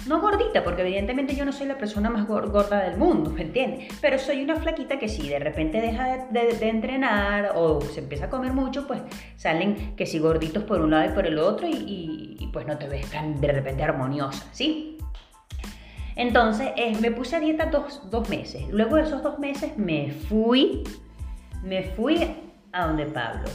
no 0.07 0.21
gordita, 0.21 0.63
porque 0.63 0.81
evidentemente 0.81 1.35
yo 1.35 1.45
no 1.45 1.51
soy 1.51 1.67
la 1.67 1.77
persona 1.77 2.09
más 2.09 2.27
gorda 2.27 2.83
del 2.83 2.97
mundo, 2.97 3.31
¿me 3.31 3.41
entiendes? 3.41 3.93
Pero 4.01 4.17
soy 4.17 4.43
una 4.43 4.55
flaquita 4.55 4.99
que 4.99 5.09
si 5.09 5.27
de 5.27 5.39
repente 5.39 5.81
deja 5.81 6.27
de, 6.29 6.69
entrenar 6.69 7.51
o 7.55 7.81
se 7.81 7.99
empieza 7.99 8.25
a 8.25 8.29
comer 8.29 8.53
mucho, 8.53 8.87
pues 8.87 9.01
salen 9.35 9.95
que 9.95 10.05
si 10.05 10.19
gorditos 10.19 10.63
por 10.63 10.81
un 10.81 10.91
lado 10.91 11.11
y 11.11 11.13
por 11.13 11.27
el 11.27 11.37
otro 11.37 11.67
y, 11.67 12.30
pues 12.51 12.67
no 12.67 12.77
te 12.77 12.87
ves 12.87 13.09
de 13.11 13.47
repente 13.51 13.83
armoniosa, 13.83 14.45
¿sí? 14.51 14.97
Entonces 16.15 16.71
eh, 16.75 16.97
me 16.99 17.11
puse 17.11 17.35
a 17.35 17.39
dieta 17.39 17.67
dos, 17.67 18.09
dos 18.09 18.29
meses. 18.29 18.67
Luego 18.69 18.97
de 18.97 19.03
esos 19.03 19.23
dos 19.23 19.39
meses 19.39 19.77
me 19.77 20.11
fui, 20.11 20.83
me 21.63 21.83
fui 21.83 22.35
a 22.71 22.87
donde 22.87 23.05
Pablo 23.05 23.49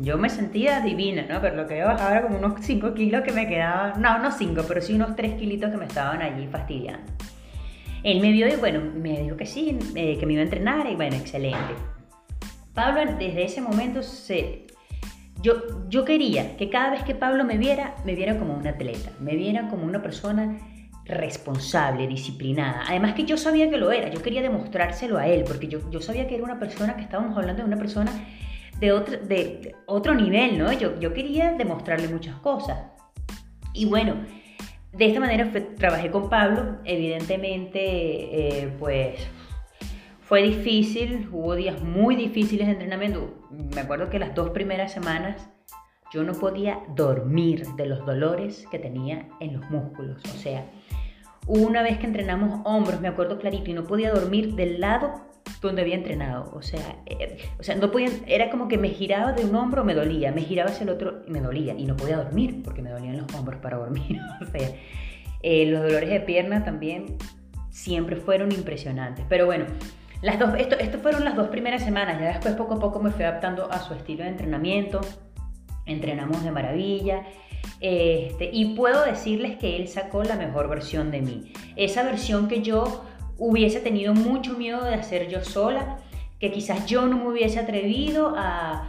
yo 0.00 0.16
me 0.16 0.28
sentía 0.28 0.80
divina, 0.80 1.26
¿no? 1.28 1.40
Pero 1.40 1.56
lo 1.56 1.66
que 1.66 1.82
bajado 1.82 2.10
era 2.10 2.22
como 2.22 2.38
unos 2.38 2.60
5 2.60 2.94
kilos 2.94 3.22
que 3.22 3.32
me 3.32 3.48
quedaban, 3.48 4.00
no, 4.00 4.18
no 4.18 4.30
5, 4.30 4.62
pero 4.66 4.80
sí 4.80 4.94
unos 4.94 5.16
3 5.16 5.34
kilitos 5.34 5.70
que 5.70 5.76
me 5.76 5.86
estaban 5.86 6.22
allí 6.22 6.46
fastidiando. 6.46 7.12
Él 8.02 8.20
me 8.20 8.32
vio 8.32 8.48
y 8.48 8.56
bueno, 8.56 8.80
me 8.94 9.20
dijo 9.22 9.36
que 9.36 9.46
sí, 9.46 9.78
eh, 9.94 10.18
que 10.18 10.26
me 10.26 10.34
iba 10.34 10.40
a 10.40 10.44
entrenar 10.44 10.86
y 10.86 10.96
bueno, 10.96 11.16
excelente. 11.16 11.74
Pablo 12.74 13.02
desde 13.18 13.44
ese 13.44 13.60
momento 13.60 14.02
se 14.02 14.61
yo, 15.42 15.88
yo 15.88 16.04
quería 16.04 16.56
que 16.56 16.70
cada 16.70 16.90
vez 16.90 17.02
que 17.02 17.14
Pablo 17.14 17.44
me 17.44 17.58
viera, 17.58 17.94
me 18.04 18.14
viera 18.14 18.38
como 18.38 18.54
un 18.54 18.66
atleta, 18.66 19.10
me 19.20 19.34
viera 19.36 19.68
como 19.68 19.84
una 19.84 20.00
persona 20.02 20.58
responsable, 21.04 22.06
disciplinada. 22.06 22.84
Además 22.88 23.14
que 23.14 23.24
yo 23.24 23.36
sabía 23.36 23.68
que 23.68 23.76
lo 23.76 23.90
era, 23.90 24.08
yo 24.08 24.22
quería 24.22 24.42
demostrárselo 24.42 25.18
a 25.18 25.26
él, 25.26 25.44
porque 25.46 25.68
yo, 25.68 25.90
yo 25.90 26.00
sabía 26.00 26.26
que 26.28 26.36
era 26.36 26.44
una 26.44 26.58
persona 26.58 26.96
que 26.96 27.02
estábamos 27.02 27.36
hablando 27.36 27.62
de 27.62 27.68
una 27.68 27.76
persona 27.76 28.12
de 28.78 28.92
otro, 28.92 29.18
de, 29.18 29.74
otro 29.86 30.14
nivel, 30.14 30.58
¿no? 30.58 30.72
Yo, 30.72 30.98
yo 30.98 31.12
quería 31.12 31.52
demostrarle 31.52 32.08
muchas 32.08 32.36
cosas. 32.36 32.78
Y 33.72 33.86
bueno, 33.86 34.14
de 34.92 35.06
esta 35.06 35.20
manera 35.20 35.50
trabajé 35.76 36.10
con 36.10 36.28
Pablo, 36.28 36.78
evidentemente, 36.84 37.80
eh, 37.80 38.72
pues 38.78 39.26
fue 40.32 40.44
difícil, 40.44 41.28
hubo 41.30 41.54
días 41.54 41.82
muy 41.82 42.16
difíciles 42.16 42.66
de 42.66 42.72
entrenamiento. 42.72 43.34
Me 43.74 43.82
acuerdo 43.82 44.08
que 44.08 44.18
las 44.18 44.34
dos 44.34 44.48
primeras 44.48 44.90
semanas 44.90 45.46
yo 46.10 46.22
no 46.24 46.32
podía 46.32 46.80
dormir 46.96 47.66
de 47.76 47.84
los 47.84 48.06
dolores 48.06 48.66
que 48.70 48.78
tenía 48.78 49.28
en 49.40 49.60
los 49.60 49.70
músculos. 49.70 50.22
O 50.24 50.38
sea, 50.38 50.64
una 51.46 51.82
vez 51.82 51.98
que 51.98 52.06
entrenamos 52.06 52.62
hombros, 52.64 52.98
me 53.02 53.08
acuerdo 53.08 53.38
clarito, 53.38 53.70
y 53.70 53.74
no 53.74 53.84
podía 53.84 54.10
dormir 54.10 54.54
del 54.54 54.80
lado 54.80 55.20
donde 55.60 55.82
había 55.82 55.96
entrenado. 55.96 56.50
O 56.54 56.62
sea, 56.62 56.96
eh, 57.04 57.36
o 57.60 57.62
sea, 57.62 57.76
no 57.76 57.90
podía, 57.90 58.08
era 58.26 58.48
como 58.48 58.68
que 58.68 58.78
me 58.78 58.88
giraba 58.88 59.34
de 59.34 59.44
un 59.44 59.54
hombro, 59.54 59.84
me 59.84 59.92
dolía, 59.92 60.32
me 60.32 60.40
giraba 60.40 60.70
hacia 60.70 60.84
el 60.84 60.88
otro 60.88 61.24
y 61.26 61.30
me 61.30 61.42
dolía. 61.42 61.74
Y 61.76 61.84
no 61.84 61.94
podía 61.94 62.16
dormir 62.16 62.62
porque 62.64 62.80
me 62.80 62.88
dolían 62.88 63.18
los 63.18 63.34
hombros 63.34 63.60
para 63.60 63.76
dormir. 63.76 64.18
o 64.40 64.46
sea, 64.46 64.70
eh, 65.42 65.66
los 65.66 65.82
dolores 65.82 66.08
de 66.08 66.20
pierna 66.20 66.64
también 66.64 67.18
siempre 67.68 68.16
fueron 68.16 68.50
impresionantes. 68.50 69.26
Pero 69.28 69.44
bueno, 69.44 69.66
las 70.22 70.36
fueron 71.02 71.24
las 71.24 71.36
dos 71.36 71.48
primeras 71.48 71.82
semanas. 71.82 72.18
Ya 72.20 72.28
después 72.28 72.54
poco 72.54 72.74
a 72.74 72.78
poco 72.80 73.00
me 73.00 73.10
fui 73.10 73.24
adaptando 73.24 73.70
a 73.70 73.78
su 73.80 73.94
estilo 73.94 74.24
de 74.24 74.30
entrenamiento 74.30 75.00
entrenamos 75.86 76.42
de 76.42 76.50
maravilla. 76.50 77.24
Este, 77.80 78.50
y 78.52 78.74
puedo 78.74 79.04
decirles 79.04 79.56
que 79.58 79.76
él 79.76 79.88
sacó 79.88 80.22
la 80.22 80.36
mejor 80.36 80.68
versión 80.68 81.10
de 81.10 81.20
mí. 81.20 81.52
Esa 81.76 82.02
versión 82.02 82.48
que 82.48 82.62
yo 82.62 83.04
hubiese 83.38 83.80
tenido 83.80 84.14
mucho 84.14 84.54
miedo 84.54 84.84
de 84.84 84.94
hacer 84.94 85.28
yo 85.28 85.44
sola, 85.44 85.98
que 86.38 86.52
quizás 86.52 86.86
yo 86.86 87.06
no 87.06 87.16
me 87.16 87.28
hubiese 87.28 87.58
atrevido 87.58 88.34
a, 88.36 88.88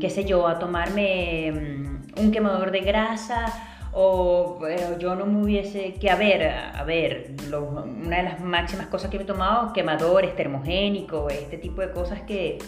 qué 0.00 0.10
sé 0.10 0.24
yo, 0.24 0.46
a 0.46 0.58
tomarme 0.58 1.52
mm, 1.52 2.20
un 2.20 2.30
quemador 2.32 2.70
de 2.70 2.80
grasa 2.80 3.69
o 3.92 4.60
yo 4.98 5.14
no 5.14 5.26
me 5.26 5.42
hubiese, 5.42 5.94
que 5.94 6.10
a 6.10 6.16
ver, 6.16 6.48
a 6.48 6.84
ver, 6.84 7.34
una 7.52 8.16
de 8.18 8.22
las 8.22 8.40
máximas 8.40 8.86
cosas 8.86 9.10
que 9.10 9.16
me 9.16 9.24
he 9.24 9.26
tomado, 9.26 9.72
quemadores, 9.72 10.36
termogénicos, 10.36 11.32
este 11.32 11.58
tipo 11.58 11.80
de 11.80 11.90
cosas 11.90 12.22
que, 12.22 12.58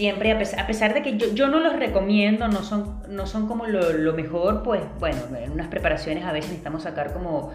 siempre, 0.00 0.32
a 0.32 0.66
pesar, 0.66 0.94
de 0.94 1.02
que 1.02 1.18
yo, 1.34 1.48
no 1.48 1.60
los 1.60 1.76
recomiendo, 1.76 2.48
no 2.48 2.62
son, 2.62 3.02
no 3.08 3.26
son 3.26 3.46
como 3.46 3.66
lo, 3.66 4.14
mejor, 4.14 4.62
pues 4.62 4.82
bueno, 4.98 5.18
en 5.36 5.50
unas 5.50 5.68
preparaciones 5.68 6.24
a 6.24 6.32
veces 6.32 6.50
necesitamos 6.50 6.84
sacar 6.84 7.12
como 7.12 7.52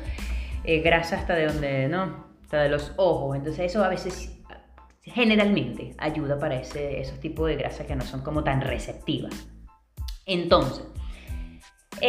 eh, 0.64 0.82
grasa 0.82 1.16
hasta 1.16 1.34
de 1.34 1.48
donde, 1.48 1.88
¿no? 1.88 2.26
Hasta 2.44 2.62
de 2.62 2.70
los 2.70 2.94
ojos. 2.98 3.36
Entonces 3.36 3.72
eso 3.72 3.84
a 3.84 3.90
veces 3.90 4.38
generalmente 5.02 5.96
ayuda 5.98 6.38
para 6.38 6.56
ese, 6.56 7.00
esos 7.00 7.20
tipos 7.20 7.48
de 7.48 7.56
grasas 7.56 7.88
que 7.88 7.96
no 7.96 8.04
son 8.04 8.22
como 8.22 8.44
tan 8.44 8.62
receptivas. 8.62 9.48
Entonces, 10.28 10.86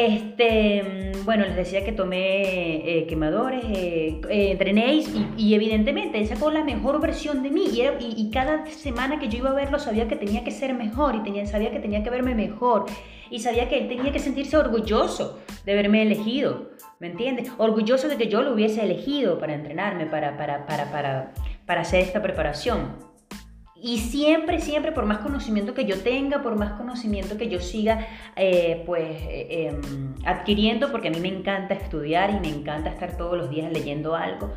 este, 0.05 1.13
bueno, 1.25 1.45
les 1.47 1.57
decía 1.57 1.85
que 1.85 1.93
tomé 1.93 2.99
eh, 2.99 3.07
quemadores, 3.07 3.65
eh, 3.65 4.21
eh, 4.29 5.05
y, 5.37 5.55
evidentemente 5.55 6.19
él 6.19 6.27
sacó 6.27 6.51
la 6.51 6.63
mejor 6.65 7.01
versión 7.01 7.43
de 7.43 7.51
mí 7.51 7.67
y, 8.01 8.31
cada 8.31 8.67
semana 8.67 9.19
que 9.19 9.29
yo 9.29 9.39
iba 9.39 9.51
a 9.51 9.55
verlo 9.55 9.79
sabía 9.79 10.07
que 10.07 10.17
tenía 10.17 10.45
que 10.45 10.51
ser 10.51 10.75
mejor 10.75 11.15
y 11.15 11.21
tenía, 11.23 11.47
sabía 11.47 11.71
que 11.71 11.79
tenía 11.79 12.03
que 12.03 12.11
verme 12.11 12.35
mejor 12.35 12.85
y 13.31 13.41
sabía 13.41 13.69
que 13.69 13.79
él 13.79 13.89
tenía 13.89 14.13
que 14.13 14.19
sentirse 14.19 14.57
orgulloso 14.57 15.41
de 15.65 15.73
haberme 15.73 16.03
elegido, 16.03 16.71
¿me 17.01 17.09
entiendes? 17.09 17.51
Orgulloso 17.57 18.09
de 18.09 18.17
que 18.17 18.29
yo 18.29 18.43
lo 18.43 18.53
hubiese 18.53 18.83
elegido 18.83 19.39
para 19.39 19.55
entrenarme, 19.55 20.07
para, 20.07 20.37
para, 20.37 20.67
para, 20.67 20.91
para, 20.91 21.33
para 21.65 21.81
hacer 21.81 22.03
esta 22.03 22.23
preparación. 22.23 23.16
Y 23.81 23.99
siempre, 23.99 24.61
siempre, 24.61 24.93
por 24.93 25.05
más 25.05 25.19
conocimiento 25.19 25.75
que 25.75 25.85
yo 25.85 26.01
tenga, 26.01 26.43
por 26.43 26.57
más 26.57 26.73
conocimiento 26.73 27.37
que 27.37 27.49
yo 27.49 27.61
siga, 27.61 28.07
eh, 28.35 28.83
pues, 28.87 29.05
eh, 29.05 29.69
em, 29.69 30.15
adquiriendo, 30.25 30.91
porque 30.91 31.09
a 31.09 31.11
mí 31.11 31.21
me 31.21 31.29
encanta 31.29 31.75
estudiar 31.75 32.31
y 32.31 32.41
me 32.41 32.49
encanta 32.49 32.89
estar 32.89 33.17
todos 33.17 33.37
los 33.37 33.51
días 33.51 33.71
leyendo 33.71 34.17
algo, 34.17 34.51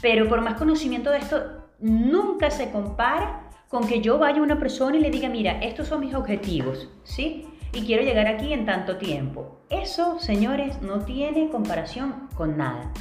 pero 0.00 0.28
por 0.28 0.40
más 0.42 0.54
conocimiento 0.54 1.10
de 1.10 1.18
esto, 1.18 1.42
nunca 1.80 2.50
se 2.50 2.70
compara 2.70 3.50
con 3.68 3.86
que 3.86 4.00
yo 4.00 4.18
vaya 4.18 4.38
a 4.38 4.42
una 4.42 4.58
persona 4.58 4.96
y 4.96 5.00
le 5.00 5.10
diga, 5.10 5.28
mira, 5.28 5.58
estos 5.60 5.88
son 5.88 6.00
mis 6.00 6.14
objetivos, 6.14 6.88
¿sí? 7.02 7.48
Y 7.72 7.86
quiero 7.86 8.02
llegar 8.02 8.26
aquí 8.26 8.52
en 8.52 8.66
tanto 8.66 8.98
tiempo. 8.98 9.62
Eso, 9.70 10.18
señores, 10.18 10.82
no 10.82 11.00
tiene 11.04 11.48
comparación 11.48 12.28
con 12.34 12.58
nada. 12.58 12.92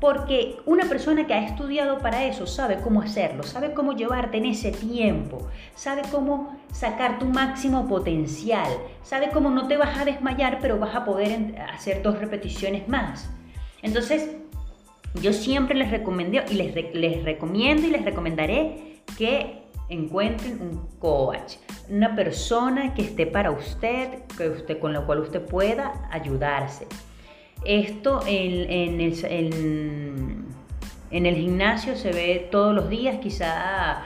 Porque 0.00 0.60
una 0.64 0.84
persona 0.84 1.26
que 1.26 1.34
ha 1.34 1.44
estudiado 1.44 1.98
para 1.98 2.24
eso 2.24 2.46
sabe 2.46 2.78
cómo 2.82 3.02
hacerlo, 3.02 3.42
sabe 3.42 3.74
cómo 3.74 3.94
llevarte 3.94 4.38
en 4.38 4.46
ese 4.46 4.70
tiempo, 4.70 5.48
sabe 5.74 6.02
cómo 6.12 6.56
sacar 6.72 7.18
tu 7.18 7.26
máximo 7.26 7.88
potencial, 7.88 8.68
sabe 9.02 9.30
cómo 9.32 9.50
no 9.50 9.66
te 9.66 9.76
vas 9.76 9.98
a 9.98 10.04
desmayar, 10.04 10.58
pero 10.60 10.78
vas 10.78 10.94
a 10.94 11.04
poder 11.04 11.56
hacer 11.72 12.02
dos 12.02 12.18
repeticiones 12.18 12.86
más. 12.86 13.28
Entonces, 13.82 14.30
yo 15.20 15.32
siempre 15.32 15.74
les 15.76 15.90
recomendé 15.90 16.44
y 16.48 16.54
les, 16.54 17.24
recomiendo 17.24 17.86
y 17.86 17.90
les 17.90 18.04
recomendaré 18.04 19.00
que 19.16 19.62
encuentren 19.88 20.60
un 20.60 20.86
coach, 20.98 21.54
una 21.88 22.14
persona 22.14 22.94
que 22.94 23.02
esté 23.02 23.26
para 23.26 23.50
usted, 23.50 24.24
que 24.36 24.48
usted 24.50 24.78
con 24.78 24.92
la 24.92 25.00
cual 25.00 25.20
usted 25.20 25.42
pueda 25.42 26.08
ayudarse. 26.10 26.86
Esto 27.64 28.20
en, 28.26 29.00
el, 31.10 31.34
gimnasio 31.34 31.96
se 31.96 32.12
ve 32.12 32.48
todos 32.50 32.74
los 32.74 32.88
días, 32.88 33.18
quizá 33.18 34.02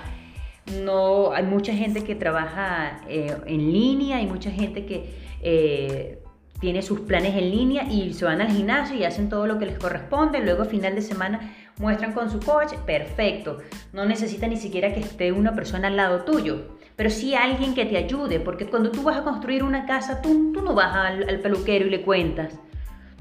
no 0.83 1.33
hay 1.33 1.43
mucha 1.43 1.75
gente 1.75 2.03
que 2.03 2.15
trabaja 2.15 3.03
eh, 3.09 3.37
en 3.47 3.73
línea, 3.73 4.19
hay 4.19 4.27
mucha 4.27 4.51
gente 4.51 4.87
que 4.87 5.15
eh, 5.43 6.19
tiene 6.61 6.83
sus 6.83 7.01
planes 7.01 7.35
en 7.37 7.51
línea 7.51 7.85
y 7.91 8.15
se 8.15 8.25
van 8.25 8.41
al 8.41 8.51
gimnasio 8.51 8.97
y 8.97 9.05
hacen 9.05 9.29
todo 9.29 9.47
lo 9.47 9.59
que 9.59 9.67
les 9.67 9.79
corresponde, 9.79 10.41
luego 10.41 10.65
final 10.65 10.95
de 10.95 11.03
semana 11.03 11.55
muestran 11.79 12.13
con 12.13 12.31
su 12.31 12.41
coach, 12.41 12.75
perfecto, 12.87 13.59
no 13.93 14.07
necesita 14.07 14.47
ni 14.47 14.57
siquiera 14.57 14.95
que 14.95 15.01
esté 15.01 15.33
una 15.33 15.55
persona 15.55 15.89
al 15.89 15.97
lado 15.97 16.25
tuyo, 16.25 16.79
pero 16.97 17.11
sí 17.11 17.35
alguien 17.35 17.75
que 17.75 17.85
te 17.85 17.97
ayude, 17.97 18.41
porque 18.41 18.67
cuando 18.67 18.91
tú 18.91 19.03
vas 19.03 19.17
a 19.17 19.25
construir 19.25 19.63
una 19.63 19.87
casa, 19.87 20.23
tú, 20.23 20.53
tú 20.53 20.63
no 20.63 20.75
vas 20.75 20.95
al 20.95 21.41
peluquero 21.41 21.87
y 21.87 21.91
le 21.91 22.03
cuentas, 22.03 22.59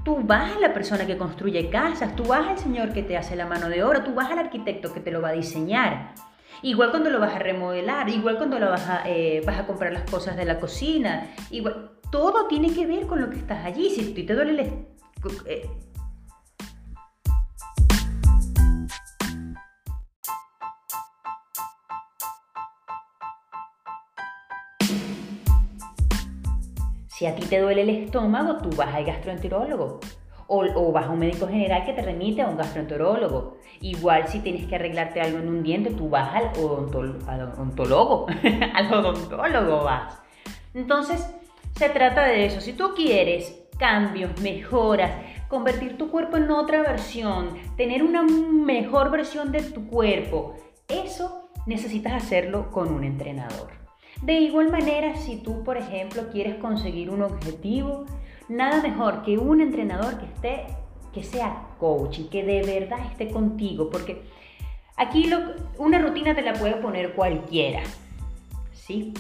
Tú 0.04 0.20
vas 0.24 0.56
a 0.56 0.60
la 0.60 0.74
persona 0.74 1.06
que 1.06 1.18
construye 1.18 1.70
casas, 1.70 2.16
tú 2.16 2.24
vas 2.24 2.48
al 2.48 2.58
señor 2.58 2.92
que 2.92 3.04
te 3.04 3.18
hace 3.18 3.36
la 3.36 3.46
mano 3.46 3.70
de 3.70 3.84
obra, 3.84 4.04
tú 4.04 4.14
vas 4.14 4.32
al 4.32 4.40
arquitecto 4.40 4.94
que 4.94 5.00
te 5.00 5.12
lo 5.12 5.22
va 5.22 5.30
a 5.30 5.34
diseñar. 5.34 6.16
Igual 6.64 6.92
cuando 6.92 7.10
lo 7.10 7.20
vas 7.20 7.36
a 7.36 7.40
remodelar, 7.40 8.10
igual 8.10 8.38
cuando 8.38 8.60
lo 8.60 8.70
vas 8.70 8.88
a, 8.88 9.04
eh, 9.08 9.42
vas 9.46 9.60
a 9.60 9.66
comprar 9.68 9.94
las 9.94 10.10
cosas 10.10 10.36
de 10.36 10.46
la 10.46 10.60
cocina, 10.60 11.28
igual, 11.50 11.92
todo 12.12 12.48
tiene 12.48 12.74
que 12.74 12.86
ver 12.86 13.08
con 13.08 13.22
lo 13.22 13.30
que 13.30 13.38
estás 13.38 13.66
allí. 13.66 13.90
Si 13.90 14.14
te 14.14 14.34
duele 14.34 14.52
el, 14.52 14.60
eh, 15.46 15.70
Si 27.22 27.28
a 27.28 27.36
ti 27.36 27.46
te 27.46 27.60
duele 27.60 27.84
el 27.84 27.90
estómago, 27.90 28.58
tú 28.58 28.76
vas 28.76 28.96
al 28.96 29.06
gastroenterólogo. 29.06 30.00
O, 30.48 30.92
vas 30.92 31.06
a 31.06 31.12
un 31.12 31.20
médico 31.20 31.48
general 31.48 31.86
que 31.86 31.94
te 31.94 32.02
remite 32.02 32.42
a 32.42 32.48
un 32.48 32.58
gastroenterólogo. 32.58 33.58
Igual 33.80 34.28
si 34.28 34.40
tienes 34.40 34.66
que 34.66 34.74
arreglarte 34.74 35.22
algo 35.22 35.38
en 35.38 35.48
un 35.48 35.62
diente, 35.62 35.92
tú 35.92 36.10
vas 36.10 36.34
al, 36.34 36.50
odontólogo. 36.60 38.26
al 38.74 38.92
odontólogo 38.92 39.84
vas. 39.84 40.20
Entonces, 40.74 41.32
se 41.76 41.90
trata 41.90 42.24
de 42.24 42.48
eso. 42.48 42.60
Si 42.60 42.74
tú 42.74 42.96
quieres 42.96 43.68
cambios, 43.78 44.42
mejoras, 44.42 45.12
convertir 45.48 46.00
tu 46.00 46.10
cuerpo 46.10 46.38
en 46.38 46.50
otra 46.50 46.82
versión, 46.82 47.50
tener 47.78 48.02
una 48.02 48.24
mejor 48.24 49.12
versión 49.12 49.52
de 49.52 49.62
tu 49.62 49.86
cuerpo, 49.86 50.56
eso 50.88 51.52
necesitas 51.68 52.14
hacerlo 52.14 52.72
con 52.72 52.92
un 52.92 53.04
entrenador. 53.04 53.81
De 54.22 54.40
igual 54.40 54.70
manera, 54.70 55.16
si 55.16 55.38
tú, 55.38 55.64
por 55.64 55.78
ejemplo, 55.78 56.30
quieres 56.32 56.56
conseguir 56.56 57.10
un 57.10 57.24
objetivo, 57.24 58.06
nada 58.50 58.82
mejor 58.82 59.24
que 59.24 59.40
un 59.40 59.62
entrenador 59.62 60.20
que 60.20 60.26
esté, 60.26 60.66
que 61.12 61.24
sea 61.24 61.70
coach 61.80 62.20
y 62.20 62.24
que 62.26 62.44
de 62.44 62.62
verdad 62.62 63.00
esté 63.10 63.30
contigo, 63.30 63.90
porque 63.90 64.22
aquí 64.96 65.28
una 65.80 66.00
rutina 66.00 66.36
te 66.36 66.44
la 66.44 66.54
puede 66.54 66.76
poner 66.76 67.14
cualquiera, 67.14 67.82
¿sí? 68.74 69.14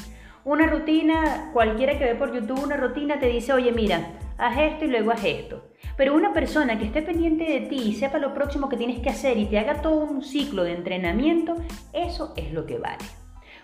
Una 0.46 0.68
rutina, 0.68 1.50
cualquiera 1.52 1.98
que 1.98 2.06
ve 2.06 2.16
por 2.16 2.34
YouTube 2.34 2.64
una 2.64 2.78
rutina 2.78 3.20
te 3.20 3.28
dice, 3.28 3.54
oye, 3.54 3.72
mira, 3.72 4.20
haz 4.38 4.58
esto 4.60 4.86
y 4.86 4.90
luego 4.90 5.12
haz 5.12 5.24
esto. 5.24 5.64
Pero 5.98 6.16
una 6.16 6.32
persona 6.34 6.78
que 6.78 6.86
esté 6.86 7.02
pendiente 7.02 7.44
de 7.44 7.62
ti 7.62 7.76
y 7.76 7.94
sepa 7.94 8.20
lo 8.20 8.34
próximo 8.34 8.70
que 8.70 8.78
tienes 8.78 9.00
que 9.00 9.10
hacer 9.10 9.38
y 9.38 9.46
te 9.46 9.58
haga 9.58 9.82
todo 9.82 10.06
un 10.06 10.24
ciclo 10.24 10.64
de 10.64 10.74
entrenamiento, 10.74 11.56
eso 11.92 12.34
es 12.38 12.54
lo 12.54 12.66
que 12.66 12.78
vale. 12.78 13.04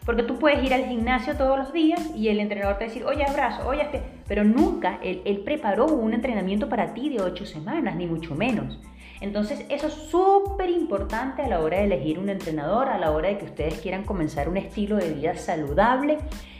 Porque 0.07 0.23
tú 0.23 0.39
puedes 0.39 0.63
ir 0.63 0.73
al 0.73 0.85
gimnasio 0.85 1.35
todos 1.35 1.59
los 1.59 1.73
días 1.73 2.15
y 2.15 2.29
el 2.29 2.39
entrenador 2.39 2.77
te 2.77 2.85
decir, 2.85 3.03
oye, 3.03 3.25
abrazo, 3.25 3.67
oye, 3.67 3.81
este. 3.81 4.01
Pero 4.25 4.45
nunca 4.45 4.99
él, 5.03 5.21
él 5.25 5.39
preparó 5.39 5.85
un 5.85 6.13
entrenamiento 6.13 6.69
para 6.69 6.93
ti 6.93 7.09
de 7.09 7.21
ocho 7.21 7.45
semanas, 7.45 7.97
ni 7.97 8.07
mucho 8.07 8.33
menos. 8.33 8.79
Entonces, 9.19 9.65
eso 9.67 9.87
es 9.87 9.93
súper 9.93 10.69
importante 10.69 11.41
a 11.41 11.49
la 11.49 11.59
hora 11.59 11.79
de 11.79 11.83
elegir 11.83 12.19
un 12.19 12.29
entrenador, 12.29 12.87
a 12.87 12.97
la 12.97 13.11
hora 13.11 13.27
de 13.27 13.37
que 13.37 13.45
ustedes 13.45 13.81
quieran 13.81 14.05
comenzar 14.05 14.47
un 14.47 14.55
estilo 14.55 14.95
de 14.95 15.11
vida 15.13 15.35
saludable 15.35 16.19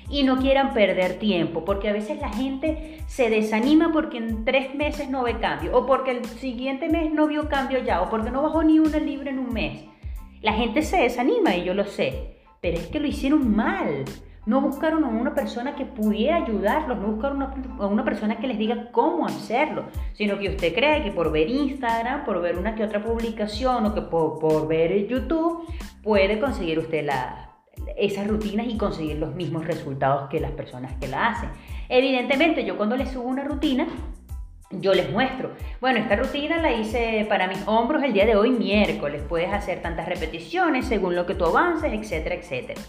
y 0.10 0.24
no 0.24 0.40
quieran 0.40 0.74
perder 0.74 1.18
tiempo, 1.18 1.64
porque 1.64 1.88
a 1.88 1.94
veces 1.94 2.20
la 2.20 2.30
gente 2.30 3.00
se 3.08 3.30
desanima 3.30 3.94
porque 3.94 4.18
en 4.18 4.44
tres 4.44 4.76
meses 4.76 5.10
no 5.10 5.24
ve 5.24 5.38
cambio, 5.40 5.74
o 5.74 5.86
porque 5.86 6.12
el 6.12 6.26
siguiente 6.26 6.90
mes 6.90 7.14
no 7.14 7.28
vio 7.28 7.48
cambio 7.48 7.82
ya, 7.82 8.02
o 8.02 8.10
porque 8.10 8.30
no 8.30 8.42
bajó 8.42 8.62
ni 8.64 8.80
una 8.80 9.00
libra 9.00 9.30
en 9.30 9.40
un 9.40 9.54
mes. 9.54 9.86
La 10.42 10.52
gente 10.52 10.82
se 10.82 10.98
desanima 10.98 11.56
y 11.56 11.64
yo 11.64 11.74
lo 11.74 11.86
sé, 11.86 12.37
pero 12.62 12.78
es 12.78 12.88
que 12.88 13.00
lo 13.00 13.08
hicieron 13.08 13.56
mal. 13.56 14.06
No 14.46 14.62
buscaron 14.62 15.04
a 15.04 15.10
una 15.10 15.36
persona 15.36 15.76
que 15.76 15.86
pudiera 15.86 16.38
ayudarlos, 16.38 16.98
no 16.98 17.08
buscaron 17.08 17.42
a 17.44 17.86
una 17.86 18.06
persona 18.06 18.38
que 18.38 18.48
les 18.48 18.58
diga 18.58 18.92
cómo 18.94 19.26
hacerlo, 19.26 19.88
sino 20.14 20.40
que 20.40 20.50
usted 20.50 20.74
cree 20.74 21.04
que 21.04 21.12
por 21.12 21.34
ver 21.34 21.50
Instagram, 21.50 22.24
por 22.24 22.42
ver 22.42 22.58
una 22.58 22.74
que 22.74 22.86
otra 22.86 23.04
publicación 23.04 23.86
o 23.86 23.94
que 23.94 24.02
por, 24.04 24.40
por 24.40 24.68
ver 24.70 25.06
YouTube 25.08 25.68
puede 26.02 26.40
conseguir 26.40 26.80
usted 26.80 27.06
la, 27.06 27.48
esas 27.98 28.28
rutinas 28.28 28.68
y 28.68 28.78
conseguir 28.78 29.18
los 29.18 29.36
mismos 29.36 29.66
resultados 29.66 30.30
que 30.30 30.40
las 30.40 30.52
personas 30.52 30.94
que 31.00 31.08
la 31.08 31.28
hacen. 31.28 31.50
Evidentemente, 31.90 32.66
yo 32.66 32.78
cuando 32.78 32.96
les 32.96 33.10
subo 33.10 33.28
una 33.28 33.44
rutina, 33.44 33.88
yo 34.72 34.94
les 34.94 35.10
muestro, 35.12 35.52
bueno, 35.80 36.00
esta 36.00 36.16
rutina 36.16 36.58
la 36.58 36.74
hice 36.74 37.26
para 37.30 37.48
mis 37.48 37.66
hombros 37.68 38.04
el 38.04 38.14
día 38.14 38.26
de 38.26 38.36
hoy, 38.36 38.52
miércoles, 38.52 39.24
puedes 39.28 39.52
hacer 39.54 39.82
tantas 39.82 40.08
repeticiones 40.08 40.86
según 40.86 41.16
lo 41.16 41.26
que 41.26 41.36
tú 41.36 41.46
avances, 41.46 41.94
etcétera, 41.94 42.36
etcétera. 42.36 42.82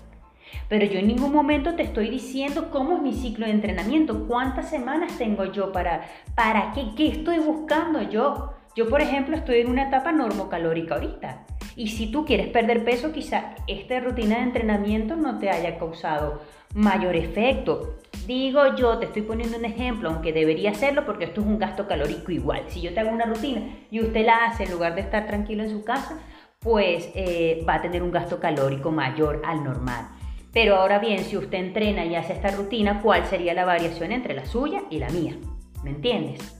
Pero 0.68 0.84
yo 0.84 0.98
en 0.98 1.06
ningún 1.06 1.32
momento 1.32 1.74
te 1.74 1.82
estoy 1.82 2.10
diciendo 2.10 2.70
cómo 2.70 2.96
es 2.96 3.02
mi 3.02 3.14
ciclo 3.14 3.46
de 3.46 3.52
entrenamiento, 3.52 4.26
cuántas 4.26 4.68
semanas 4.68 5.16
tengo 5.16 5.46
yo 5.46 5.72
para, 5.72 6.02
para 6.34 6.72
qué, 6.72 6.94
qué 6.96 7.08
estoy 7.08 7.38
buscando 7.38 8.02
yo. 8.02 8.54
Yo, 8.76 8.88
por 8.88 9.00
ejemplo, 9.00 9.34
estoy 9.34 9.60
en 9.60 9.70
una 9.70 9.88
etapa 9.88 10.12
normocalórica 10.12 10.94
ahorita. 10.94 11.46
Y 11.74 11.88
si 11.88 12.10
tú 12.10 12.24
quieres 12.24 12.48
perder 12.48 12.84
peso, 12.84 13.12
quizá 13.12 13.54
esta 13.66 14.00
rutina 14.00 14.36
de 14.36 14.42
entrenamiento 14.42 15.16
no 15.16 15.38
te 15.38 15.48
haya 15.48 15.78
causado 15.78 16.42
mayor 16.74 17.16
efecto. 17.16 17.96
Digo 18.28 18.76
yo, 18.76 18.98
te 18.98 19.06
estoy 19.06 19.22
poniendo 19.22 19.56
un 19.56 19.64
ejemplo, 19.64 20.10
aunque 20.10 20.34
debería 20.34 20.72
hacerlo 20.72 21.06
porque 21.06 21.24
esto 21.24 21.40
es 21.40 21.46
un 21.46 21.58
gasto 21.58 21.88
calórico 21.88 22.30
igual. 22.30 22.64
Si 22.68 22.82
yo 22.82 22.92
te 22.92 23.00
hago 23.00 23.08
una 23.08 23.24
rutina 23.24 23.62
y 23.90 24.02
usted 24.02 24.26
la 24.26 24.44
hace 24.44 24.64
en 24.64 24.72
lugar 24.72 24.94
de 24.94 25.00
estar 25.00 25.26
tranquilo 25.26 25.62
en 25.62 25.70
su 25.70 25.82
casa, 25.82 26.18
pues 26.58 27.10
eh, 27.14 27.64
va 27.66 27.76
a 27.76 27.80
tener 27.80 28.02
un 28.02 28.10
gasto 28.10 28.38
calórico 28.38 28.90
mayor 28.90 29.40
al 29.46 29.64
normal. 29.64 30.10
Pero 30.52 30.76
ahora 30.76 30.98
bien, 30.98 31.20
si 31.20 31.38
usted 31.38 31.56
entrena 31.56 32.04
y 32.04 32.16
hace 32.16 32.34
esta 32.34 32.50
rutina, 32.50 33.00
¿cuál 33.00 33.24
sería 33.24 33.54
la 33.54 33.64
variación 33.64 34.12
entre 34.12 34.34
la 34.34 34.44
suya 34.44 34.82
y 34.90 34.98
la 34.98 35.08
mía? 35.08 35.38
¿Me 35.82 35.88
entiendes? 35.88 36.54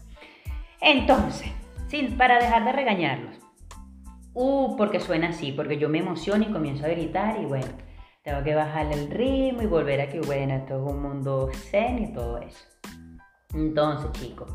Entonces, 0.80 1.50
sin, 1.88 2.16
para 2.16 2.38
dejar 2.38 2.64
de 2.64 2.72
regañarlos, 2.72 3.36
Uh, 4.32 4.76
porque 4.76 5.00
suena 5.00 5.30
así, 5.30 5.50
porque 5.50 5.78
yo 5.78 5.88
me 5.88 5.98
emociono 5.98 6.44
y 6.44 6.52
comienzo 6.52 6.86
a 6.86 6.90
gritar 6.90 7.40
y 7.42 7.44
bueno, 7.44 7.66
tengo 8.28 8.44
que 8.44 8.54
bajarle 8.54 8.94
el 8.94 9.10
ritmo 9.10 9.62
y 9.62 9.66
volver 9.66 10.02
a 10.02 10.08
que, 10.10 10.20
bueno, 10.20 10.54
esto 10.54 10.74
es 10.74 10.92
un 10.92 11.00
mundo 11.00 11.48
zen 11.70 11.98
y 11.98 12.12
todo 12.12 12.36
eso. 12.36 12.62
Entonces, 13.54 14.12
chicos, 14.20 14.52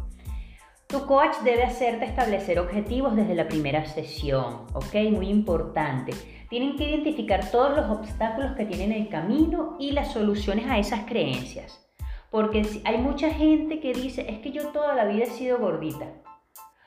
tu 0.85 1.03
coach 1.07 1.37
debe 1.43 1.63
hacerte 1.63 2.05
establecer 2.05 2.59
objetivos 2.59 3.15
desde 3.15 3.33
la 3.33 3.47
primera 3.47 3.83
sesión, 3.85 4.67
¿ok? 4.73 4.93
Muy 5.11 5.27
importante. 5.27 6.13
Tienen 6.49 6.75
que 6.77 6.87
identificar 6.87 7.49
todos 7.49 7.75
los 7.75 7.89
obstáculos 7.89 8.51
que 8.55 8.65
tienen 8.65 8.91
en 8.91 9.01
el 9.03 9.09
camino 9.09 9.75
y 9.79 9.91
las 9.91 10.11
soluciones 10.11 10.67
a 10.69 10.77
esas 10.77 11.05
creencias. 11.05 11.83
Porque 12.29 12.81
hay 12.83 12.99
mucha 12.99 13.31
gente 13.31 13.79
que 13.79 13.93
dice, 13.93 14.29
es 14.29 14.37
que 14.37 14.51
yo 14.51 14.67
toda 14.67 14.93
la 14.93 15.05
vida 15.05 15.23
he 15.23 15.31
sido 15.31 15.57
gordita. 15.57 16.05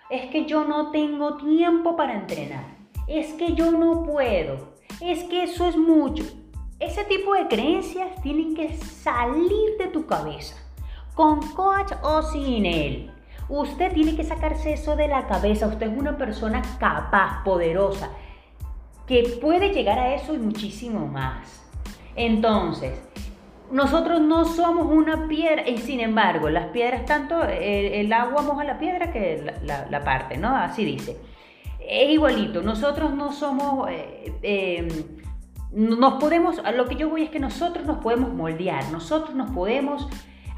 Es 0.08 0.30
que 0.30 0.44
yo 0.46 0.64
no 0.64 0.92
tengo 0.92 1.36
tiempo 1.36 1.96
para 1.96 2.14
entrenar 2.14 2.76
es 3.06 3.32
que 3.34 3.54
yo 3.54 3.70
no 3.70 4.02
puedo, 4.02 4.74
es 5.00 5.24
que 5.24 5.44
eso 5.44 5.68
es 5.68 5.76
mucho. 5.76 6.24
Ese 6.78 7.04
tipo 7.04 7.34
de 7.34 7.48
creencias 7.48 8.20
tienen 8.22 8.54
que 8.54 8.74
salir 8.76 9.78
de 9.78 9.86
tu 9.86 10.06
cabeza, 10.06 10.56
con 11.14 11.40
coach 11.52 11.92
o 12.02 12.22
sin 12.22 12.66
él. 12.66 13.10
Usted 13.48 13.92
tiene 13.92 14.14
que 14.14 14.24
sacarse 14.24 14.74
eso 14.74 14.94
de 14.94 15.08
la 15.08 15.26
cabeza. 15.26 15.68
Usted 15.68 15.90
es 15.90 15.98
una 15.98 16.18
persona 16.18 16.60
capaz, 16.78 17.42
poderosa, 17.44 18.10
que 19.06 19.38
puede 19.40 19.72
llegar 19.72 19.98
a 19.98 20.14
eso 20.14 20.34
y 20.34 20.38
muchísimo 20.38 21.06
más. 21.06 21.64
Entonces, 22.14 23.00
nosotros 23.70 24.20
no 24.20 24.44
somos 24.44 24.86
una 24.86 25.28
piedra, 25.28 25.68
y 25.68 25.78
sin 25.78 26.00
embargo, 26.00 26.50
las 26.50 26.66
piedras, 26.66 27.06
tanto 27.06 27.42
el, 27.42 28.12
agua 28.12 28.42
moja 28.42 28.64
la 28.64 28.78
piedra 28.78 29.12
que 29.12 29.54
la, 29.62 30.04
parte, 30.04 30.36
¿no? 30.36 30.54
Así 30.54 30.84
dice 30.84 31.16
es 31.88 32.10
igualito. 32.10 32.62
Nosotros 32.62 33.14
no 33.14 33.32
somos, 33.32 33.88
eh, 33.90 34.32
eh, 34.42 34.88
nos 35.76 36.14
podemos, 36.14 36.60
lo 36.74 36.86
que 36.86 36.96
yo 36.96 37.10
voy 37.10 37.22
es 37.24 37.30
que 37.30 37.38
nosotros 37.38 37.84
nos 37.84 37.98
podemos 37.98 38.32
moldear, 38.32 38.90
nosotros 38.90 39.34
nos 39.34 39.50
podemos 39.50 40.08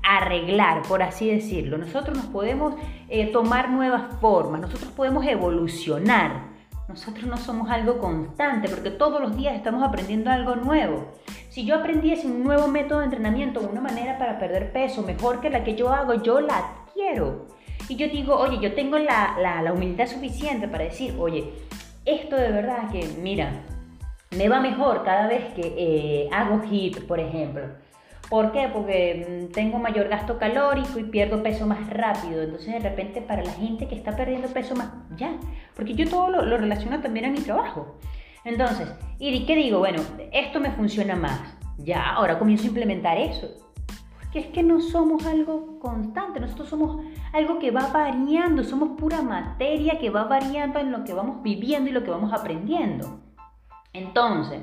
arreglar, 0.04 0.82
por 0.82 1.02
así 1.02 1.28
decirlo, 1.28 1.76
nosotros 1.76 2.16
nos 2.16 2.26
podemos 2.26 2.74
eh, 3.08 3.26
tomar 3.26 3.68
nuevas 3.70 4.14
formas, 4.20 4.60
nosotros 4.60 4.92
podemos 4.92 5.26
evolucionar. 5.26 6.56
Nosotros 6.88 7.26
no 7.26 7.36
somos 7.36 7.68
algo 7.68 7.98
constante 7.98 8.68
porque 8.70 8.90
todos 8.90 9.20
los 9.20 9.36
días 9.36 9.54
estamos 9.54 9.82
aprendiendo 9.82 10.30
algo 10.30 10.56
nuevo. 10.56 11.08
Si 11.50 11.66
yo 11.66 11.74
aprendiese 11.74 12.26
un 12.26 12.42
nuevo 12.42 12.68
método 12.68 13.00
de 13.00 13.06
entrenamiento, 13.06 13.60
una 13.60 13.82
manera 13.82 14.16
para 14.16 14.38
perder 14.38 14.72
peso 14.72 15.02
mejor 15.02 15.40
que 15.40 15.50
la 15.50 15.64
que 15.64 15.74
yo 15.74 15.92
hago, 15.92 16.14
yo 16.14 16.40
la 16.40 16.86
quiero. 16.94 17.48
Y 17.90 17.96
yo 17.96 18.08
digo, 18.08 18.36
oye, 18.36 18.58
yo 18.60 18.74
tengo 18.74 18.98
la, 18.98 19.70
humildad 19.74 20.06
suficiente 20.06 20.66
para 20.66 20.84
decir, 20.84 21.14
oye, 21.18 21.52
esto 22.06 22.36
de 22.36 22.52
verdad 22.52 22.90
que, 22.90 23.06
mira, 23.20 23.64
me 24.30 24.48
va 24.48 24.60
mejor 24.60 25.04
cada 25.04 25.26
vez 25.26 25.52
que 25.54 25.74
eh, 25.76 26.28
hago 26.32 26.62
HIT, 26.62 27.06
por 27.06 27.20
ejemplo. 27.20 27.64
¿Por 28.28 28.52
qué? 28.52 28.68
Porque 28.72 29.48
mm, 29.48 29.52
tengo 29.52 29.78
mayor 29.78 30.08
gasto 30.08 30.38
calórico 30.38 30.98
y 30.98 31.04
pierdo 31.04 31.42
peso 31.42 31.66
más 31.66 31.88
rápido. 31.88 32.42
Entonces, 32.42 32.74
de 32.74 32.80
repente, 32.80 33.22
para 33.22 33.42
la 33.42 33.52
gente 33.52 33.88
que 33.88 33.94
está 33.94 34.14
perdiendo 34.16 34.48
peso 34.48 34.76
más, 34.76 34.90
ya. 35.16 35.36
Porque 35.74 35.94
yo 35.94 36.08
todo 36.08 36.28
lo, 36.28 36.42
lo 36.42 36.58
relaciono 36.58 37.00
también 37.00 37.26
a 37.26 37.30
mi 37.30 37.40
trabajo. 37.40 37.96
Entonces, 38.44 38.88
¿y 39.18 39.46
qué 39.46 39.56
digo? 39.56 39.78
Bueno, 39.78 40.02
esto 40.32 40.60
me 40.60 40.70
funciona 40.72 41.16
más. 41.16 41.40
Ya, 41.78 42.10
ahora 42.10 42.38
comienzo 42.38 42.64
a 42.64 42.68
implementar 42.68 43.16
eso 43.16 43.48
que 44.32 44.40
es 44.40 44.46
que 44.48 44.62
no 44.62 44.80
somos 44.80 45.24
algo 45.24 45.78
constante, 45.78 46.40
nosotros 46.40 46.68
somos 46.68 47.02
algo 47.32 47.58
que 47.58 47.70
va 47.70 47.90
variando, 47.92 48.62
somos 48.62 48.98
pura 48.98 49.22
materia 49.22 49.98
que 49.98 50.10
va 50.10 50.24
variando 50.24 50.78
en 50.78 50.92
lo 50.92 51.04
que 51.04 51.14
vamos 51.14 51.42
viviendo 51.42 51.88
y 51.88 51.92
lo 51.92 52.04
que 52.04 52.10
vamos 52.10 52.32
aprendiendo. 52.32 53.20
Entonces, 53.92 54.62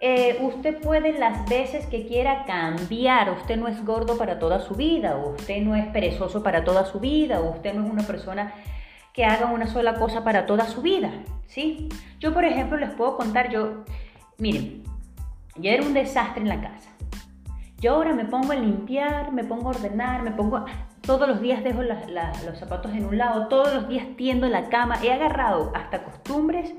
eh, 0.00 0.38
usted 0.42 0.80
puede 0.80 1.16
las 1.18 1.48
veces 1.48 1.86
que 1.86 2.06
quiera 2.06 2.44
cambiar, 2.44 3.30
usted 3.30 3.56
no 3.56 3.68
es 3.68 3.84
gordo 3.84 4.18
para 4.18 4.38
toda 4.38 4.58
su 4.60 4.74
vida, 4.74 5.16
usted 5.16 5.62
no 5.62 5.76
es 5.76 5.86
perezoso 5.86 6.42
para 6.42 6.64
toda 6.64 6.84
su 6.84 6.98
vida, 6.98 7.40
usted 7.40 7.72
no 7.72 7.84
es 7.84 7.90
una 7.90 8.02
persona 8.02 8.52
que 9.12 9.24
haga 9.24 9.46
una 9.46 9.66
sola 9.66 9.94
cosa 9.94 10.24
para 10.24 10.46
toda 10.46 10.66
su 10.66 10.82
vida, 10.82 11.12
¿sí? 11.46 11.88
Yo, 12.18 12.34
por 12.34 12.44
ejemplo, 12.44 12.76
les 12.78 12.90
puedo 12.90 13.16
contar, 13.16 13.50
yo, 13.50 13.84
miren, 14.38 14.82
yo 15.56 15.70
era 15.70 15.82
un 15.82 15.94
desastre 15.94 16.42
en 16.42 16.48
la 16.48 16.60
casa. 16.60 16.90
Yo 17.78 17.94
ahora 17.94 18.12
me 18.12 18.24
pongo 18.24 18.52
a 18.52 18.54
limpiar, 18.54 19.32
me 19.32 19.44
pongo 19.44 19.68
a 19.68 19.70
ordenar, 19.70 20.22
me 20.22 20.30
pongo... 20.30 20.64
Todos 21.00 21.28
los 21.28 21.40
días 21.40 21.64
dejo 21.64 21.82
los 21.82 22.58
zapatos 22.58 22.92
en 22.92 23.04
un 23.04 23.18
lado, 23.18 23.48
todos 23.48 23.74
los 23.74 23.88
días 23.88 24.06
tiendo 24.16 24.48
la 24.48 24.68
cama. 24.68 24.98
He 25.02 25.12
agarrado 25.12 25.72
hasta 25.74 26.04
costumbres, 26.04 26.72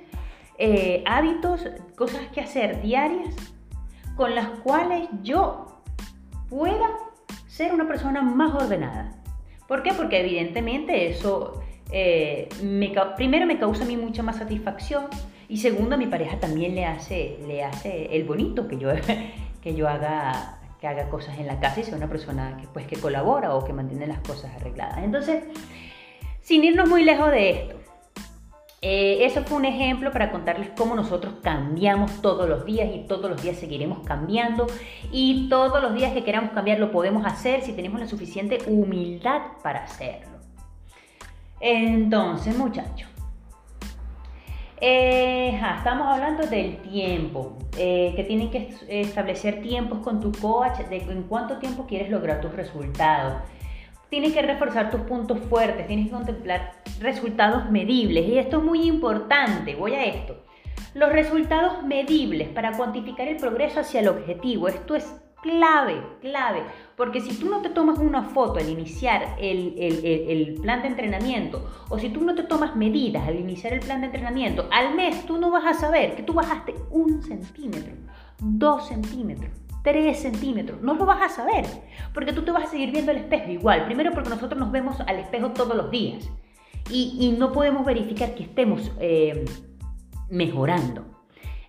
eh, 0.58 1.04
hábitos, 1.06 1.68
cosas 1.96 2.22
que 2.34 2.42
hacer 2.42 2.82
diarias 2.82 3.36
con 4.16 4.36
las 4.36 4.48
cuales 4.60 5.10
yo 5.22 5.82
pueda 6.50 6.90
ser 7.48 7.74
una 7.74 7.88
persona 7.88 8.22
más 8.22 8.54
ordenada. 8.54 9.12
¿Por 9.68 9.84
qué? 9.84 9.94
Porque 9.94 10.20
evidentemente 10.20 11.10
eso 11.10 11.64
eh, 11.92 12.50
primero 13.16 13.46
me 13.46 13.58
causa 13.60 13.84
a 13.84 13.88
mí 13.88 13.98
mucha 13.98 14.24
más 14.24 14.38
satisfacción 14.38 15.06
y 15.50 15.58
segundo 15.58 15.96
a 15.96 15.98
mi 15.98 16.08
pareja 16.08 16.40
también 16.40 16.76
le 16.76 16.86
hace, 16.86 17.40
le 17.48 17.64
hace 17.64 18.16
el 18.16 18.24
bonito 18.24 18.68
que 18.68 18.78
yo, 18.78 18.90
que 19.62 19.76
yo 19.76 19.88
haga 19.88 20.60
que 20.84 20.88
haga 20.90 21.08
cosas 21.08 21.40
en 21.40 21.48
la 21.48 21.62
casa 21.62 21.80
y 21.80 21.84
sea 21.86 21.96
una 21.96 22.10
persona 22.10 22.58
que, 22.60 22.68
pues, 22.68 22.86
que 22.86 22.98
colabora 22.98 23.56
o 23.56 23.64
que 23.64 23.72
mantiene 23.72 24.06
las 24.06 24.20
cosas 24.20 24.54
arregladas. 24.54 24.98
Entonces, 24.98 25.46
sin 26.42 26.62
irnos 26.62 26.90
muy 26.90 27.06
lejos 27.06 27.32
de 27.32 27.52
esto, 27.52 27.76
eh, 28.86 29.24
eso 29.24 29.44
fue 29.44 29.56
un 29.56 29.64
ejemplo 29.64 30.12
para 30.12 30.30
contarles 30.30 30.72
cómo 30.76 30.94
nosotros 30.94 31.36
cambiamos 31.42 32.22
todos 32.22 32.50
los 32.50 32.66
días 32.66 32.90
y 32.94 33.08
todos 33.08 33.30
los 33.30 33.42
días 33.42 33.56
seguiremos 33.56 34.06
cambiando 34.06 34.68
y 35.10 35.48
todos 35.48 35.82
los 35.82 35.94
días 35.94 36.12
que 36.12 36.26
queramos 36.26 36.52
cambiar 36.52 36.80
lo 36.80 36.92
podemos 36.92 37.26
hacer 37.26 37.62
si 37.62 37.72
tenemos 37.72 38.02
la 38.02 38.08
suficiente 38.08 38.58
humildad 38.68 39.42
para 39.64 39.86
hacerlo. 39.86 40.38
Entonces, 41.62 42.58
muchachos, 42.58 43.08
Eh, 44.86 45.58
estamos 45.78 46.06
hablando 46.08 46.46
del 46.46 46.76
tiempo, 46.82 47.58
eh, 47.78 48.12
que 48.18 48.26
tienen 48.26 48.52
que 48.52 48.68
establecer 48.90 49.62
tiempos 49.62 50.00
con 50.00 50.20
tu 50.20 50.34
coach 50.34 50.80
de 50.90 50.98
en 50.98 51.24
cuánto 51.24 51.58
tiempo 51.58 51.86
quieres 51.88 52.10
lograr 52.10 52.42
tus 52.42 52.54
resultados. 52.54 53.36
Tienes 54.10 54.34
que 54.34 54.42
reforzar 54.42 54.92
tus 54.92 55.00
puntos 55.02 55.40
fuertes, 55.50 55.88
tienes 55.88 56.08
que 56.08 56.12
contemplar 56.12 56.83
resultados 57.04 57.70
medibles 57.70 58.28
y 58.28 58.38
esto 58.38 58.58
es 58.58 58.64
muy 58.64 58.88
importante, 58.88 59.76
voy 59.76 59.94
a 59.94 60.06
esto. 60.06 60.38
Los 60.96 61.12
resultados 61.12 61.84
medibles 61.84 62.50
para 62.50 62.78
cuantificar 62.78 63.28
el 63.28 63.38
progreso 63.38 63.82
hacia 63.82 64.00
el 64.00 64.08
objetivo, 64.08 64.68
esto 64.68 64.96
es 64.96 65.22
clave, 65.42 66.02
clave. 66.22 66.64
Porque 66.96 67.20
si 67.20 67.38
tú 67.38 67.50
no 67.50 67.62
te 67.62 67.70
tomas 67.70 68.00
una 68.00 68.24
foto 68.24 68.60
al 68.60 68.70
iniciar 68.70 69.36
el, 69.40 70.58
plan 70.62 70.82
de 70.82 70.88
entrenamiento, 70.88 71.70
o 71.90 72.00
si 72.00 72.10
tú 72.10 72.22
no 72.22 72.34
te 72.34 72.44
tomas 72.44 72.76
medidas 72.76 73.28
al 73.28 73.36
iniciar 73.36 73.74
el 73.74 73.82
plan 73.82 74.00
de 74.00 74.08
entrenamiento, 74.08 74.68
al 74.72 74.96
mes 74.96 75.26
tú 75.26 75.38
no 75.38 75.52
vas 75.52 75.66
a 75.66 75.74
saber 75.74 76.16
que 76.16 76.24
tú 76.24 76.34
bajaste 76.34 76.74
un 76.90 77.22
centímetro, 77.22 77.94
dos 78.40 78.88
centímetros, 78.88 79.52
tres 79.84 80.22
centímetros. 80.22 80.82
No 80.82 80.94
lo 80.94 81.06
vas 81.06 81.22
a 81.22 81.30
saber. 81.30 81.66
Porque 82.14 82.32
tú 82.32 82.44
te 82.44 82.52
vas 82.52 82.64
a 82.64 82.68
seguir 82.68 82.92
viendo 82.92 83.12
al 83.12 83.18
espejo 83.18 83.52
igual. 83.52 83.86
Primero 83.86 84.12
porque 84.12 84.30
nosotros 84.30 84.60
nos 84.60 84.72
vemos 84.72 85.00
al 85.02 85.20
espejo 85.20 85.50
todos 85.50 85.76
los 85.76 85.92
días. 85.92 86.30
Y, 86.90 87.36
no 87.38 87.52
podemos 87.52 87.86
verificar 87.86 88.36
que 88.36 88.44
estemos 88.44 88.92
eh, 89.00 89.46
mejorando. 90.30 91.06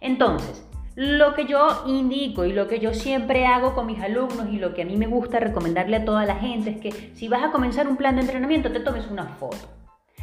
Entonces, 0.01 0.67
lo 0.97 1.35
que 1.35 1.47
yo 1.47 1.85
indico 1.87 2.45
y 2.45 2.53
lo 2.53 2.69
que 2.69 2.79
yo 2.79 2.95
siempre 2.95 3.47
hago 3.47 3.75
con 3.75 3.87
mis 3.87 4.01
alumnos 4.01 4.49
y 4.53 4.59
lo 4.59 4.75
que 4.75 4.83
a 4.83 4.85
mí 4.85 4.97
me 4.97 5.07
gusta 5.07 5.41
recomendarle 5.41 5.97
a 5.97 6.05
toda 6.05 6.25
la 6.25 6.37
gente 6.37 6.71
es 6.71 6.77
que 6.79 7.11
si 7.15 7.29
vas 7.29 7.43
a 7.43 7.51
comenzar 7.51 7.89
un 7.89 7.97
plan 7.97 8.15
de 8.15 8.23
entrenamiento, 8.23 8.71
te 8.71 8.81
tomes 8.81 9.11
una 9.11 9.27
foto. 9.27 9.69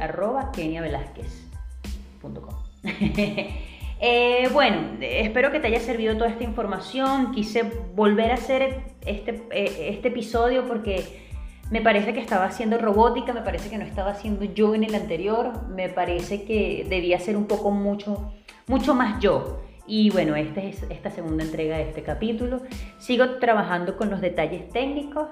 eh, 4.00 4.48
bueno, 4.52 4.96
espero 5.00 5.52
que 5.52 5.60
te 5.60 5.68
haya 5.68 5.78
servido 5.78 6.16
toda 6.16 6.30
esta 6.30 6.42
información. 6.42 7.30
Quise 7.30 7.62
volver 7.94 8.32
a 8.32 8.34
hacer 8.34 8.82
este, 9.06 9.44
eh, 9.52 9.90
este 9.90 10.08
episodio 10.08 10.66
porque 10.66 11.21
me 11.72 11.80
parece 11.80 12.12
que 12.12 12.20
estaba 12.20 12.44
haciendo 12.44 12.76
robótica, 12.76 13.32
me 13.32 13.40
parece 13.40 13.70
que 13.70 13.78
no 13.78 13.84
estaba 13.84 14.10
haciendo 14.10 14.44
yo 14.44 14.74
en 14.74 14.84
el 14.84 14.94
anterior, 14.94 15.68
me 15.68 15.88
parece 15.88 16.44
que 16.44 16.86
debía 16.86 17.18
ser 17.18 17.34
un 17.34 17.46
poco 17.46 17.70
mucho, 17.70 18.30
mucho 18.66 18.94
más 18.94 19.20
yo. 19.20 19.62
Y 19.86 20.10
bueno, 20.10 20.36
esta 20.36 20.62
es 20.62 20.82
esta 20.90 21.10
segunda 21.10 21.42
entrega 21.42 21.78
de 21.78 21.84
este 21.84 22.02
capítulo. 22.02 22.60
Sigo 22.98 23.38
trabajando 23.38 23.96
con 23.96 24.10
los 24.10 24.20
detalles 24.20 24.68
técnicos, 24.68 25.28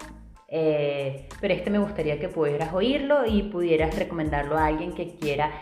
eh, 0.48 1.28
pero 1.42 1.52
este 1.52 1.68
me 1.68 1.78
gustaría 1.78 2.18
que 2.18 2.30
pudieras 2.30 2.72
oírlo 2.72 3.26
y 3.26 3.42
pudieras 3.42 3.98
recomendarlo 3.98 4.56
a 4.56 4.64
alguien 4.64 4.94
que 4.94 5.16
quiera 5.16 5.52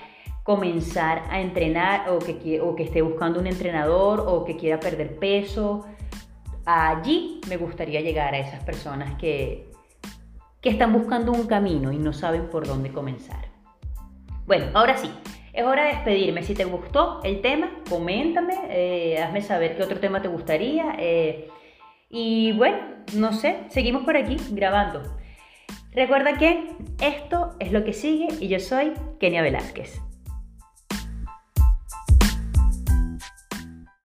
comenzar 0.44 1.24
a 1.28 1.40
entrenar 1.40 2.08
o 2.08 2.20
que, 2.20 2.60
o 2.60 2.76
que 2.76 2.84
esté 2.84 3.02
buscando 3.02 3.40
un 3.40 3.48
entrenador 3.48 4.20
o 4.28 4.44
que 4.44 4.56
quiera 4.56 4.78
perder 4.78 5.18
peso. 5.18 5.86
Allí 6.64 7.40
me 7.48 7.56
gustaría 7.56 8.00
llegar 8.00 8.32
a 8.34 8.38
esas 8.38 8.62
personas 8.62 9.18
que, 9.18 9.67
que 10.60 10.70
están 10.70 10.92
buscando 10.92 11.32
un 11.32 11.46
camino 11.46 11.92
y 11.92 11.98
no 11.98 12.12
saben 12.12 12.48
por 12.48 12.66
dónde 12.66 12.90
comenzar. 12.90 13.48
Bueno, 14.46 14.66
ahora 14.74 14.96
sí, 14.96 15.10
es 15.52 15.64
hora 15.64 15.84
de 15.84 15.94
despedirme. 15.94 16.42
Si 16.42 16.54
te 16.54 16.64
gustó 16.64 17.20
el 17.22 17.40
tema, 17.40 17.70
coméntame, 17.88 18.54
eh, 18.70 19.22
hazme 19.22 19.42
saber 19.42 19.76
qué 19.76 19.82
otro 19.82 20.00
tema 20.00 20.22
te 20.22 20.28
gustaría. 20.28 20.96
Eh, 20.98 21.48
y 22.08 22.52
bueno, 22.52 22.78
no 23.14 23.32
sé, 23.32 23.64
seguimos 23.68 24.04
por 24.04 24.16
aquí 24.16 24.36
grabando. 24.50 25.02
Recuerda 25.92 26.38
que 26.38 26.76
esto 27.02 27.56
es 27.60 27.72
lo 27.72 27.84
que 27.84 27.92
sigue 27.92 28.28
y 28.40 28.48
yo 28.48 28.60
soy 28.60 28.92
Kenia 29.18 29.42
Velázquez. 29.42 30.07